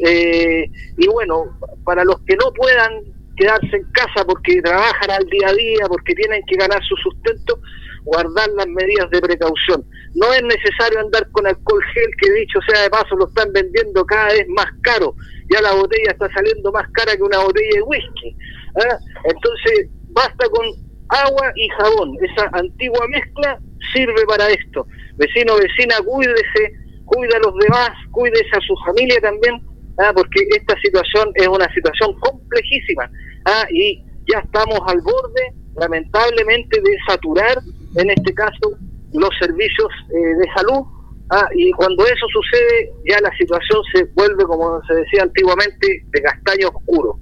Eh, 0.06 0.66
y 0.98 1.08
bueno, 1.08 1.58
para 1.84 2.04
los 2.04 2.20
que 2.22 2.36
no 2.36 2.52
puedan 2.54 3.04
quedarse 3.36 3.76
en 3.76 3.92
casa 3.92 4.26
porque 4.26 4.62
trabajan 4.62 5.12
al 5.12 5.26
día 5.26 5.50
a 5.50 5.54
día, 5.54 5.86
porque 5.88 6.14
tienen 6.14 6.44
que 6.48 6.56
ganar 6.56 6.82
su 6.84 6.96
sustento, 6.98 7.60
guardar 8.04 8.50
las 8.50 8.68
medidas 8.68 9.10
de 9.12 9.22
precaución. 9.22 9.86
No 10.16 10.34
es 10.34 10.44
necesario 10.44 11.00
andar 11.00 11.30
con 11.32 11.48
alcohol 11.48 11.84
gel, 11.94 12.10
que 12.20 12.32
dicho 12.32 12.60
sea 12.68 12.84
de 12.84 12.90
paso, 12.90 13.16
lo 13.16 13.28
están 13.28 13.52
vendiendo 13.54 14.06
cada 14.06 14.28
vez 14.28 14.48
más 14.50 14.68
caro. 14.82 15.16
Ya 15.52 15.62
la 15.62 15.74
botella 15.74 16.12
está 16.12 16.30
saliendo 16.34 16.72
más 16.72 16.90
cara 16.92 17.16
que 17.16 17.24
una 17.24 17.40
botella 17.40 17.70
de 17.76 17.82
whisky. 17.82 18.36
¿ah? 18.76 18.98
Entonces, 19.26 19.90
basta 20.22 20.50
con 20.50 20.66
agua 21.10 21.52
y 21.56 21.68
jabón. 21.70 22.18
Esa 22.22 22.50
antigua 22.54 23.08
mezcla 23.10 23.60
sirve 23.94 24.26
para 24.28 24.50
esto. 24.50 24.86
Vecino, 25.16 25.56
vecina, 25.58 25.96
cuídese, 26.06 26.74
cuida 27.06 27.38
a 27.38 27.40
los 27.40 27.56
demás, 27.58 27.92
cuídese 28.12 28.52
a 28.54 28.62
su 28.62 28.76
familia 28.86 29.20
también, 29.22 29.62
¿ah? 29.98 30.12
porque 30.16 30.42
esta 30.56 30.76
situación 30.80 31.32
es 31.36 31.48
una 31.48 31.72
situación 31.74 32.18
complejísima 32.20 33.10
¿ah? 33.46 33.66
y 33.72 34.04
ya 34.32 34.40
estamos 34.40 34.80
al 34.88 35.02
borde, 35.02 35.54
lamentablemente, 35.76 36.80
de 36.82 36.98
saturar, 37.08 37.58
en 37.96 38.10
este 38.10 38.34
caso, 38.34 38.78
los 39.14 39.30
servicios 39.40 39.90
eh, 40.10 40.36
de 40.40 40.48
salud. 40.56 40.86
¿ah? 41.32 41.48
y 41.56 41.72
cuando 41.72 42.06
eso 42.06 42.26
sucede, 42.32 42.93
ya 43.10 43.20
la 43.22 43.36
situación 43.38 43.82
se 43.93 44.06
vuelve, 44.16 44.43
como 44.45 44.82
se 44.86 44.95
decía 44.95 45.24
antiguamente, 45.24 46.04
de 46.12 46.22
castaño 46.22 46.70
oscuro. 46.70 47.20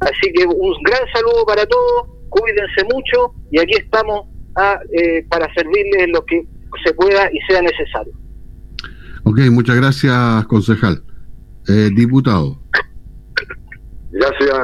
Así 0.00 0.30
que 0.32 0.44
un 0.44 0.74
gran 0.82 1.00
saludo 1.12 1.46
para 1.46 1.64
todos 1.66 2.15
cuídense 2.28 2.84
mucho 2.92 3.34
y 3.50 3.58
aquí 3.58 3.74
estamos 3.74 4.26
eh, 4.92 5.24
para 5.28 5.52
servirles 5.54 6.08
lo 6.12 6.24
que 6.24 6.46
se 6.84 6.92
pueda 6.94 7.30
y 7.32 7.38
sea 7.48 7.62
necesario. 7.62 8.12
Ok, 9.24 9.40
muchas 9.50 9.76
gracias, 9.76 10.46
concejal. 10.46 11.02
Eh, 11.68 11.90
diputado. 11.94 12.58
Gracias, 14.12 14.58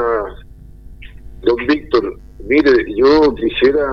don 1.42 1.66
Víctor. 1.66 2.18
Mire, 2.48 2.72
yo 2.96 3.34
quisiera 3.34 3.86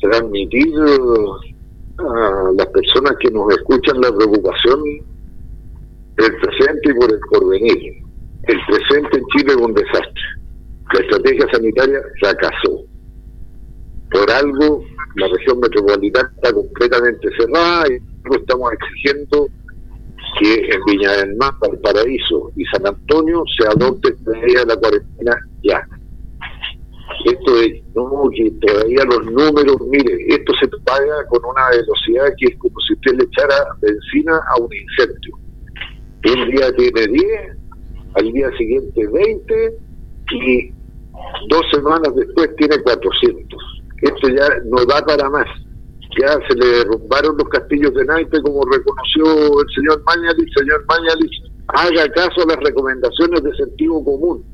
transmitir 0.00 0.68
a 1.98 2.52
las 2.56 2.66
personas 2.68 3.14
que 3.20 3.30
nos 3.30 3.52
escuchan 3.54 4.00
la 4.00 4.14
preocupación 4.14 4.80
del 6.16 6.36
presente 6.36 6.90
y 6.90 6.94
por 6.94 7.12
el 7.12 7.20
porvenir. 7.30 7.92
El 8.44 8.58
presente 8.66 9.18
en 9.18 9.26
Chile 9.26 9.52
es 9.52 9.56
un 9.56 9.74
desastre. 9.74 9.99
La 10.92 11.00
estrategia 11.00 11.46
sanitaria 11.52 12.00
fracasó. 12.20 12.84
Por 14.10 14.30
algo, 14.30 14.84
la 15.16 15.28
región 15.28 15.60
metropolitana 15.60 16.30
está 16.36 16.52
completamente 16.52 17.28
cerrada 17.38 17.84
y 17.88 18.34
estamos 18.34 18.72
exigiendo 18.72 19.48
que 20.38 20.54
en 20.54 20.84
Viña 20.86 21.12
del 21.12 21.36
Mar, 21.36 21.52
Valparaíso 21.60 22.50
y 22.56 22.64
San 22.66 22.86
Antonio 22.86 23.42
se 23.58 23.66
adopte 23.66 24.10
de 24.10 24.66
la 24.66 24.76
cuarentena 24.76 25.36
ya. 25.62 25.86
Esto 27.24 27.60
es, 27.60 27.82
no, 27.94 28.30
que 28.34 28.50
todavía 28.66 29.04
los 29.04 29.24
números, 29.26 29.76
mire, 29.88 30.16
esto 30.28 30.52
se 30.60 30.68
paga 30.84 31.26
con 31.28 31.44
una 31.44 31.68
velocidad 31.70 32.32
que 32.38 32.46
es 32.46 32.56
como 32.58 32.80
si 32.80 32.94
usted 32.94 33.12
le 33.16 33.24
echara 33.24 33.54
benzina 33.80 34.40
a 34.48 34.56
un 34.58 34.70
incendio. 34.72 35.38
Un 36.24 36.50
día 36.50 36.74
tiene 36.76 37.06
10, 37.06 37.56
al 38.14 38.32
día 38.32 38.50
siguiente 38.56 39.06
20 39.06 39.78
y 40.32 40.79
dos 41.48 41.62
semanas 41.72 42.14
después 42.14 42.54
tiene 42.56 42.78
400. 42.82 43.60
Esto 44.02 44.28
ya 44.28 44.48
no 44.64 44.84
da 44.86 45.04
para 45.04 45.28
más 45.30 45.46
ya 46.18 46.38
se 46.48 46.54
le 46.56 46.66
derrumbaron 46.78 47.36
los 47.36 47.48
castillos 47.48 47.94
de 47.94 48.04
naipe, 48.04 48.40
como 48.42 48.64
reconoció 48.64 49.60
el 49.60 49.68
señor 49.74 50.02
Mañalich. 50.04 50.52
Señor 50.56 50.84
Mañalich, 50.88 51.42
haga 51.68 52.08
caso 52.12 52.42
a 52.42 52.46
las 52.46 52.56
recomendaciones 52.64 53.42
de 53.42 53.54
sentido 53.56 54.02
común. 54.04 54.44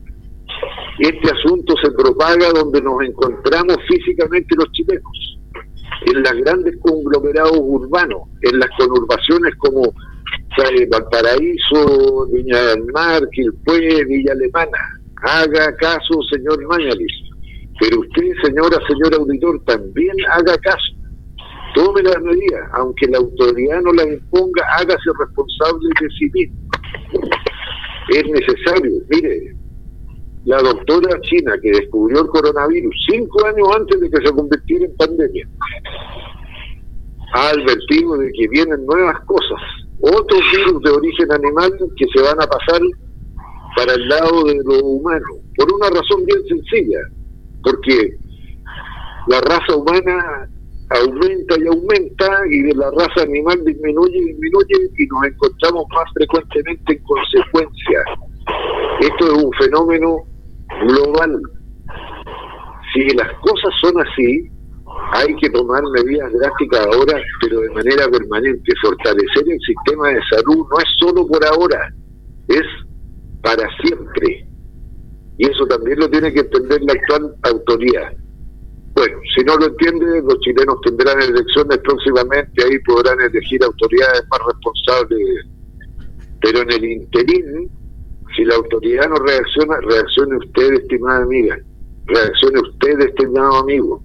Este 0.99 1.31
asunto 1.31 1.75
se 1.83 1.91
propaga 1.93 2.51
donde 2.53 2.81
nos 2.81 3.03
encontramos 3.03 3.77
físicamente 3.89 4.55
los 4.57 4.71
chilenos, 4.73 5.39
en 6.07 6.23
los 6.23 6.33
grandes 6.33 6.77
conglomerados 6.81 7.59
urbanos, 7.59 8.23
en 8.43 8.59
las 8.59 8.71
conurbaciones 8.79 9.55
como 9.57 9.93
Valparaíso, 10.91 12.27
Viña 12.33 12.59
del 12.69 12.85
Mar, 12.93 13.23
Quilpué, 13.31 14.05
Villa 14.05 14.33
Alemana. 14.33 14.96
Haga 15.29 15.75
caso, 15.77 16.23
señor 16.31 16.65
Mañalich. 16.67 17.27
Pero 17.81 18.01
usted, 18.01 18.33
señora, 18.43 18.79
señor 18.89 19.15
auditor, 19.15 19.63
también 19.65 20.17
haga 20.33 20.57
caso 20.59 20.97
tome 21.77 22.03
las 22.03 22.21
medidas, 22.23 22.69
aunque 22.73 23.07
la 23.07 23.19
autoridad 23.19 23.83
no 23.83 23.93
las 23.93 24.07
imponga, 24.07 24.65
hágase 24.79 25.11
responsable 25.19 25.89
de 26.01 26.09
sí 26.19 26.31
mismo. 26.33 26.57
Es 28.09 28.25
necesario, 28.25 28.93
mire, 29.11 29.55
la 30.47 30.63
doctora 30.63 31.21
china 31.21 31.55
que 31.61 31.71
descubrió 31.73 32.23
el 32.23 32.29
coronavirus 32.29 32.95
cinco 33.11 33.45
años 33.45 33.69
antes 33.77 34.01
de 34.01 34.11
que 34.11 34.27
se 34.27 34.33
convirtiera 34.33 34.87
en 34.87 34.97
pandemia, 34.97 35.49
ha 37.35 37.51
advertido 37.51 38.17
de 38.17 38.33
que 38.33 38.49
vienen 38.49 38.87
nuevas 38.87 39.21
cosas, 39.27 39.61
otros 40.01 40.41
virus 40.57 40.83
de 40.83 40.91
origen 40.91 41.31
animal 41.31 41.73
que 41.97 42.07
se 42.15 42.23
van 42.23 42.41
a 42.41 42.47
pasar 42.47 42.81
para 43.77 43.93
el 43.93 44.09
lado 44.09 44.45
de 44.45 44.57
lo 44.65 44.85
humano, 44.85 45.27
por 45.57 45.73
una 45.73 45.89
razón 45.91 46.25
bien 46.25 46.43
sencilla, 46.49 47.01
porque 47.63 48.17
la 49.29 49.41
raza 49.41 49.77
humana 49.77 50.49
aumenta 50.91 51.57
y 51.59 51.67
aumenta 51.67 52.27
y 52.51 52.63
de 52.63 52.75
la 52.75 52.91
raza 52.93 53.23
animal 53.23 53.63
disminuye 53.65 54.19
y 54.19 54.25
disminuye 54.27 54.91
y 54.99 55.07
nos 55.07 55.25
encontramos 55.27 55.85
más 55.93 56.05
frecuentemente 56.15 56.93
en 56.93 57.03
consecuencia. 57.03 58.05
Esto 59.01 59.27
es 59.27 59.45
un 59.45 59.53
fenómeno 59.53 60.17
global. 60.87 61.41
Si 62.95 63.03
las 63.11 63.31
cosas 63.41 63.75
son 63.83 64.01
así, 64.01 64.49
hay 65.13 65.35
que 65.37 65.51
tomar 65.51 65.83
medidas 65.93 66.33
drásticas 66.33 66.87
ahora, 66.87 67.21
pero 67.43 67.61
de 67.61 67.71
manera 67.71 68.09
permanente. 68.09 68.73
Fortalecer 68.81 69.45
el 69.49 69.61
sistema 69.61 70.09
de 70.09 70.21
salud 70.31 70.67
no 70.71 70.79
es 70.79 70.89
solo 70.99 71.27
por 71.27 71.45
ahora, 71.45 71.93
es 72.49 72.86
para 73.47 73.69
siempre. 73.81 74.45
Y 75.39 75.47
eso 75.47 75.67
también 75.69 76.01
lo 76.01 76.11
tiene 76.11 76.33
que 76.33 76.41
entender 76.41 76.83
la 76.83 76.95
actual 76.95 77.37
autoridad. 77.43 78.13
Bueno, 78.95 79.19
si 79.37 79.45
no 79.45 79.57
lo 79.57 79.67
entiende, 79.67 80.21
los 80.23 80.41
chilenos 80.41 80.81
tendrán 80.83 81.23
elecciones 81.23 81.79
próximamente, 81.79 82.65
ahí 82.65 82.77
podrán 82.81 83.21
elegir 83.21 83.63
autoridades 83.63 84.23
más 84.31 84.41
responsables. 84.49 85.47
Pero 86.41 86.63
en 86.63 86.73
el 86.73 86.85
interín, 86.85 87.71
si 88.35 88.45
la 88.45 88.57
autoridad 88.57 89.09
no 89.11 89.17
reacciona, 89.17 89.77
reaccione 89.81 90.39
usted, 90.39 90.73
estimada 90.73 91.23
amiga, 91.23 91.57
reaccione 92.07 92.61
usted, 92.61 93.01
estimado 93.01 93.59
amigo. 93.59 94.03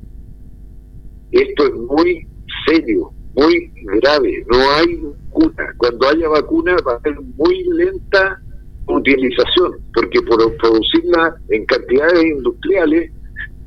Esto 1.31 1.65
es 1.65 1.73
muy 1.73 2.27
serio, 2.67 3.11
muy 3.33 3.73
grave. 4.01 4.45
No 4.51 4.57
hay 4.75 4.97
vacuna. 4.97 5.73
Cuando 5.77 6.09
haya 6.09 6.29
vacuna 6.29 6.75
va 6.85 6.95
a 6.95 7.01
ser 7.01 7.19
muy 7.37 7.63
lenta 7.75 8.39
utilización, 8.87 9.73
porque 9.93 10.21
por 10.21 10.55
producirla 10.57 11.35
en 11.49 11.65
cantidades 11.65 12.23
industriales 12.23 13.11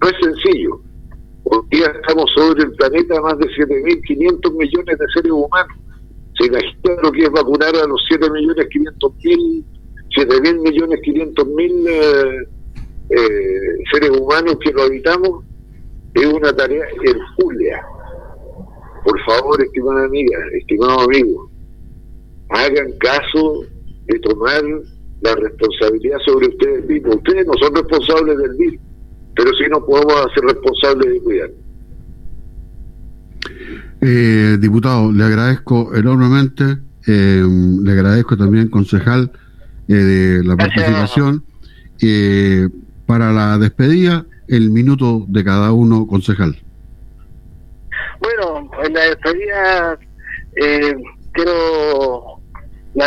no 0.01 0.09
es 0.09 0.15
sencillo. 0.23 0.81
Hoy 1.45 1.61
día 1.71 1.87
estamos 2.01 2.31
sobre 2.35 2.65
el 2.65 2.73
planeta 2.73 3.21
más 3.21 3.39
de 3.39 3.47
7.500 3.47 4.57
millones 4.57 4.99
de 4.99 5.07
seres 5.15 5.33
humanos. 5.33 5.77
¿Se 6.39 6.47
imagina 6.47 7.03
lo 7.03 7.13
que 7.13 7.23
es 7.23 7.31
vacunar 7.31 7.75
a 7.77 7.87
los 7.87 8.01
7.500.000 8.11 8.27
millones 8.31 9.65
7.000 10.17 10.61
millones 10.61 11.01
500 11.03 11.47
mil 11.49 11.89
eh, 11.89 12.49
eh, 13.11 13.85
seres 13.93 14.11
humanos 14.11 14.57
que 14.63 14.73
lo 14.73 14.83
habitamos? 14.83 15.45
Es 16.15 16.27
una 16.27 16.53
tarea 16.55 16.85
hercúlea. 17.05 17.83
Por 19.05 19.21
favor, 19.25 19.63
estimada 19.63 20.05
amiga, 20.05 20.39
estimado 20.59 21.01
amigo, 21.01 21.51
hagan 22.51 22.93
caso 22.99 23.65
de 24.07 24.19
tomar 24.21 24.63
la 25.25 25.35
responsabilidad 25.35 26.19
sobre 26.25 26.49
ustedes 26.49 26.87
mismos. 26.87 27.17
Ustedes 27.17 27.47
no 27.47 27.55
son 27.55 27.75
responsables 27.75 28.39
del 28.39 28.57
virus 28.57 28.81
pero 29.37 29.51
sí 29.55 29.65
nos 29.71 29.83
podemos 29.85 30.15
hacer 30.27 30.45
responsables 30.45 31.13
de 31.13 31.21
cuidar. 31.21 31.51
Eh, 34.01 34.57
diputado, 34.61 35.11
le 35.13 35.25
agradezco 35.25 35.95
enormemente, 35.95 36.79
eh, 37.07 37.45
le 37.83 37.93
agradezco 37.93 38.37
también, 38.37 38.69
concejal, 38.69 39.33
eh, 39.89 39.95
de 39.95 40.45
la 40.45 40.57
participación. 40.57 41.45
Eh, 42.01 42.69
para 43.07 43.33
la 43.33 43.59
despedida, 43.59 44.27
el 44.49 44.71
minuto 44.71 45.25
de 45.29 45.45
cada 45.45 45.73
uno, 45.73 46.07
concejal. 46.07 46.57
Bueno, 48.21 48.71
en 48.83 48.93
la 48.93 49.01
despedida 49.03 49.99
quiero 51.33 51.94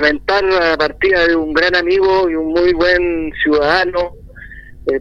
lamentar 0.01 0.43
la 0.43 0.77
partida 0.77 1.27
de 1.27 1.35
un 1.35 1.53
gran 1.53 1.75
amigo 1.75 2.29
y 2.29 2.35
un 2.35 2.49
muy 2.49 2.73
buen 2.73 3.31
ciudadano, 3.43 4.13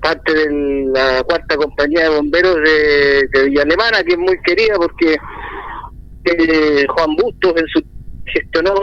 parte 0.00 0.32
de 0.32 0.86
la 0.92 1.22
cuarta 1.22 1.56
compañía 1.56 2.04
de 2.04 2.16
bomberos 2.16 2.56
de, 2.56 3.28
de 3.32 3.48
Villa 3.48 3.62
Alemana, 3.62 4.02
que 4.02 4.12
es 4.12 4.18
muy 4.18 4.40
querida 4.42 4.74
porque 4.76 5.16
eh, 6.24 6.86
Juan 6.88 7.14
Bustos 7.14 7.54
en 7.56 7.66
su, 7.68 7.82
gestionó 8.24 8.74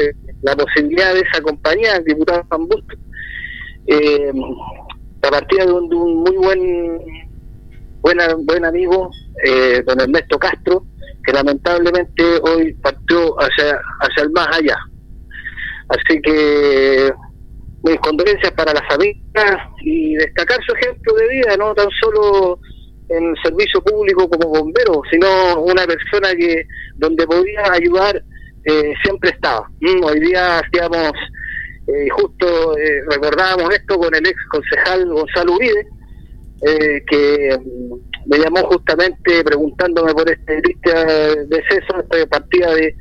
eh, 0.00 0.12
la 0.42 0.54
posibilidad 0.54 1.14
de 1.14 1.20
esa 1.20 1.40
compañía, 1.40 1.96
el 1.96 2.04
diputado 2.04 2.44
Juan 2.48 2.68
Bustos, 2.68 2.98
eh, 3.86 4.32
a 5.22 5.30
partir 5.30 5.60
de 5.60 5.72
un, 5.72 5.88
muy 5.88 6.36
buen 6.36 6.98
buena, 8.02 8.34
buen 8.40 8.64
amigo, 8.66 9.10
don 9.86 10.00
Ernesto 10.00 10.38
Castro, 10.38 10.84
que 11.24 11.32
lamentablemente 11.32 12.22
hoy 12.42 12.74
partió 12.74 13.34
hacia, 13.40 13.80
hacia 14.00 14.24
el 14.24 14.30
más 14.32 14.48
allá. 14.48 14.76
Así 15.88 16.20
que 16.22 17.12
mis 17.82 17.98
condolencias 18.00 18.52
para 18.52 18.72
la 18.72 18.82
familia 18.88 19.70
y 19.82 20.14
destacar 20.14 20.58
su 20.66 20.74
ejemplo 20.74 21.14
de 21.14 21.28
vida, 21.28 21.56
no 21.58 21.74
tan 21.74 21.88
solo 22.00 22.58
en 23.08 23.34
servicio 23.42 23.82
público 23.82 24.28
como 24.28 24.48
bombero, 24.48 25.02
sino 25.10 25.60
una 25.60 25.84
persona 25.86 26.34
que 26.34 26.66
donde 26.96 27.26
podía 27.26 27.72
ayudar 27.72 28.22
eh, 28.64 28.94
siempre 29.02 29.30
estaba. 29.30 29.68
Mm, 29.80 30.04
hoy 30.04 30.20
día 30.20 30.58
hacíamos, 30.60 31.12
eh, 31.86 32.08
justo 32.10 32.78
eh, 32.78 33.02
recordábamos 33.10 33.74
esto 33.74 33.98
con 33.98 34.14
el 34.14 34.26
ex 34.26 34.36
concejal 34.50 35.06
Gonzalo 35.06 35.52
Uribe, 35.52 35.86
que 37.06 37.58
mm, 37.60 38.30
me 38.30 38.38
llamó 38.38 38.60
justamente 38.70 39.44
preguntándome 39.44 40.14
por 40.14 40.30
este 40.30 40.62
triste 40.62 40.90
deceso, 41.46 42.00
esta 42.00 42.26
partida 42.26 42.74
de 42.74 42.96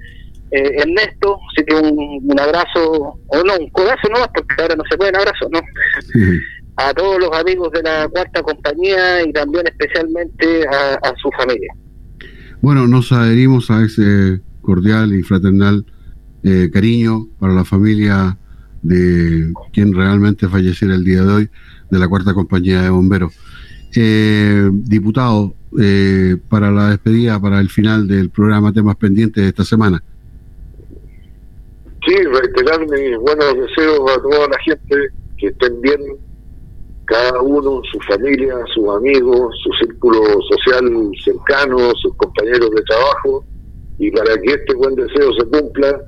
eh, 0.53 0.75
Ernesto, 0.77 1.39
así 1.51 1.65
que 1.65 1.75
un, 1.75 2.39
abrazo, 2.39 3.17
o 3.27 3.43
no, 3.43 3.55
un 3.59 3.69
codazo 3.71 4.07
nomás, 4.13 4.29
porque 4.33 4.61
ahora 4.61 4.75
no 4.75 4.83
se 4.89 4.97
pueden 4.97 5.15
abrazos, 5.15 5.49
¿no? 5.51 5.59
A 6.77 6.93
todos 6.93 7.19
los 7.19 7.31
amigos 7.31 7.71
de 7.71 7.83
la 7.83 8.07
cuarta 8.07 8.41
compañía 8.43 9.23
y 9.23 9.33
también 9.33 9.65
especialmente 9.67 10.67
a, 10.67 11.13
su 11.21 11.29
familia. 11.31 11.73
Bueno, 12.61 12.87
nos 12.87 13.11
adherimos 13.11 13.69
a 13.71 13.83
ese 13.83 14.41
cordial 14.61 15.13
y 15.13 15.23
fraternal 15.23 15.85
eh, 16.43 16.69
cariño 16.71 17.27
para 17.39 17.53
la 17.53 17.65
familia 17.65 18.37
de 18.81 19.53
quien 19.71 19.93
realmente 19.93 20.47
falleciera 20.47 20.95
el 20.95 21.03
día 21.03 21.23
de 21.23 21.33
hoy 21.33 21.49
de 21.89 21.99
la 21.99 22.07
cuarta 22.07 22.33
compañía 22.33 22.81
de 22.81 22.89
bomberos. 22.89 23.33
Eh, 23.95 24.69
diputado, 24.71 25.55
eh, 25.79 26.37
para 26.49 26.71
la 26.71 26.89
despedida, 26.89 27.39
para 27.39 27.59
el 27.59 27.69
final 27.69 28.07
del 28.07 28.29
programa 28.29 28.73
Temas 28.73 28.95
Pendientes 28.95 29.43
de 29.43 29.49
esta 29.49 29.63
semana. 29.63 30.03
Sí, 32.05 32.15
reiterar 32.15 32.81
mis 32.81 33.17
buenos 33.17 33.53
deseos 33.55 34.11
a 34.11 34.21
toda 34.21 34.47
la 34.49 34.59
gente, 34.65 35.07
que 35.37 35.47
estén 35.47 35.79
bien, 35.81 36.01
cada 37.05 37.41
uno, 37.41 37.81
su 37.91 37.99
familia, 38.01 38.55
sus 38.73 38.89
amigos, 38.89 39.55
su 39.63 39.71
círculo 39.85 40.19
social 40.49 41.11
cercano, 41.23 41.77
sus 42.01 42.13
compañeros 42.17 42.71
de 42.71 42.81
trabajo, 42.83 43.45
y 43.99 44.11
para 44.11 44.35
que 44.41 44.51
este 44.51 44.73
buen 44.75 44.95
deseo 44.95 45.31
se 45.33 45.45
cumpla, 45.45 46.01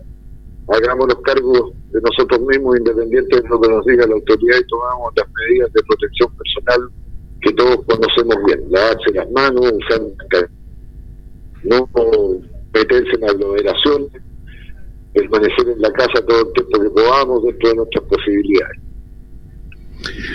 hagamos 0.68 1.08
los 1.08 1.22
cargos 1.22 1.72
de 1.91 2.02
nosotros 2.02 2.41
mismos, 2.41 2.78
independientes 2.78 3.43
de 3.43 3.50
lo 3.50 3.62
que 3.62 3.70
nos 3.70 3.86
diga 3.86 4.08
la 4.08 4.16
autoridad, 4.16 4.58
y 4.60 4.68
tomamos 4.68 5.14
las 5.16 5.28
medidas 5.34 5.72
de 5.74 5.84
protección 5.84 6.30
personal 6.36 6.89
que 7.41 7.54
todos 7.54 7.78
conocemos 7.86 8.36
bien, 8.48 8.66
lavarse 8.70 9.14
las 9.14 9.32
manos, 9.32 9.72
usar 9.72 10.50
no 11.64 11.89
meterse 12.74 13.16
en 13.16 13.30
aglomeraciones, 13.30 14.24
permanecer 15.16 15.70
en 15.70 15.82
la 15.82 15.91
casa 15.93 16.26
todo 16.28 16.47
el 16.47 16.53
tiempo 16.53 16.82
que 16.84 16.89
podamos 16.89 17.43
dentro 17.43 17.70
de 17.70 17.76
nuestras 17.76 18.03
posibilidades. 18.05 18.80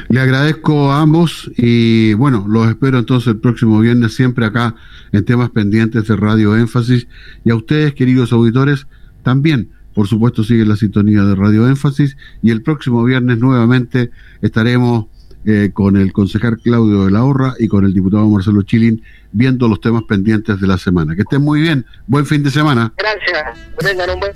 Le 0.09 0.20
agradezco 0.20 0.91
a 0.91 1.01
ambos 1.01 1.51
y 1.57 2.14
bueno, 2.14 2.45
los 2.49 2.68
espero 2.68 2.99
entonces 2.99 3.28
el 3.28 3.41
próximo 3.41 3.78
viernes 3.78 4.14
siempre 4.14 4.45
acá 4.47 4.74
en 5.12 5.24
temas 5.24 5.51
pendientes 5.51 6.09
de 6.09 6.16
Radio 6.16 6.57
Énfasis 6.57 7.07
y 7.45 7.51
a 7.51 7.55
ustedes 7.55 7.95
queridos 7.95 8.33
auditores 8.33 8.89
también 9.22 9.70
por 9.95 10.07
supuesto 10.07 10.45
siguen 10.45 10.68
la 10.68 10.76
sintonía 10.76 11.22
de 11.24 11.35
Radio 11.35 11.68
Énfasis 11.68 12.16
y 12.43 12.51
el 12.51 12.62
próximo 12.62 13.05
viernes 13.05 13.39
nuevamente 13.39 14.11
estaremos 14.41 15.07
eh, 15.45 15.70
con 15.72 15.97
el 15.97 16.12
concejal 16.12 16.59
Claudio 16.59 17.05
de 17.05 17.11
la 17.11 17.24
Horra 17.24 17.55
y 17.59 17.68
con 17.68 17.84
el 17.84 17.95
diputado 17.95 18.28
Marcelo 18.28 18.62
Chilin 18.62 19.03
viendo 19.32 19.68
los 19.68 19.80
temas 19.80 20.03
pendientes 20.05 20.61
de 20.61 20.66
la 20.66 20.78
semana. 20.78 21.14
Que 21.14 21.22
estén 21.22 21.43
muy 21.43 21.61
bien, 21.61 21.86
buen 22.07 22.26
fin 22.26 22.43
de 22.43 22.51
semana. 22.51 22.93
Gracias, 22.97 23.59
tengan 23.78 24.11
un 24.11 24.20
buen 24.20 24.32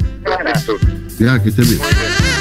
Ya, 1.18 1.42
que 1.42 1.48
estén 1.50 1.66
bien. 1.66 2.24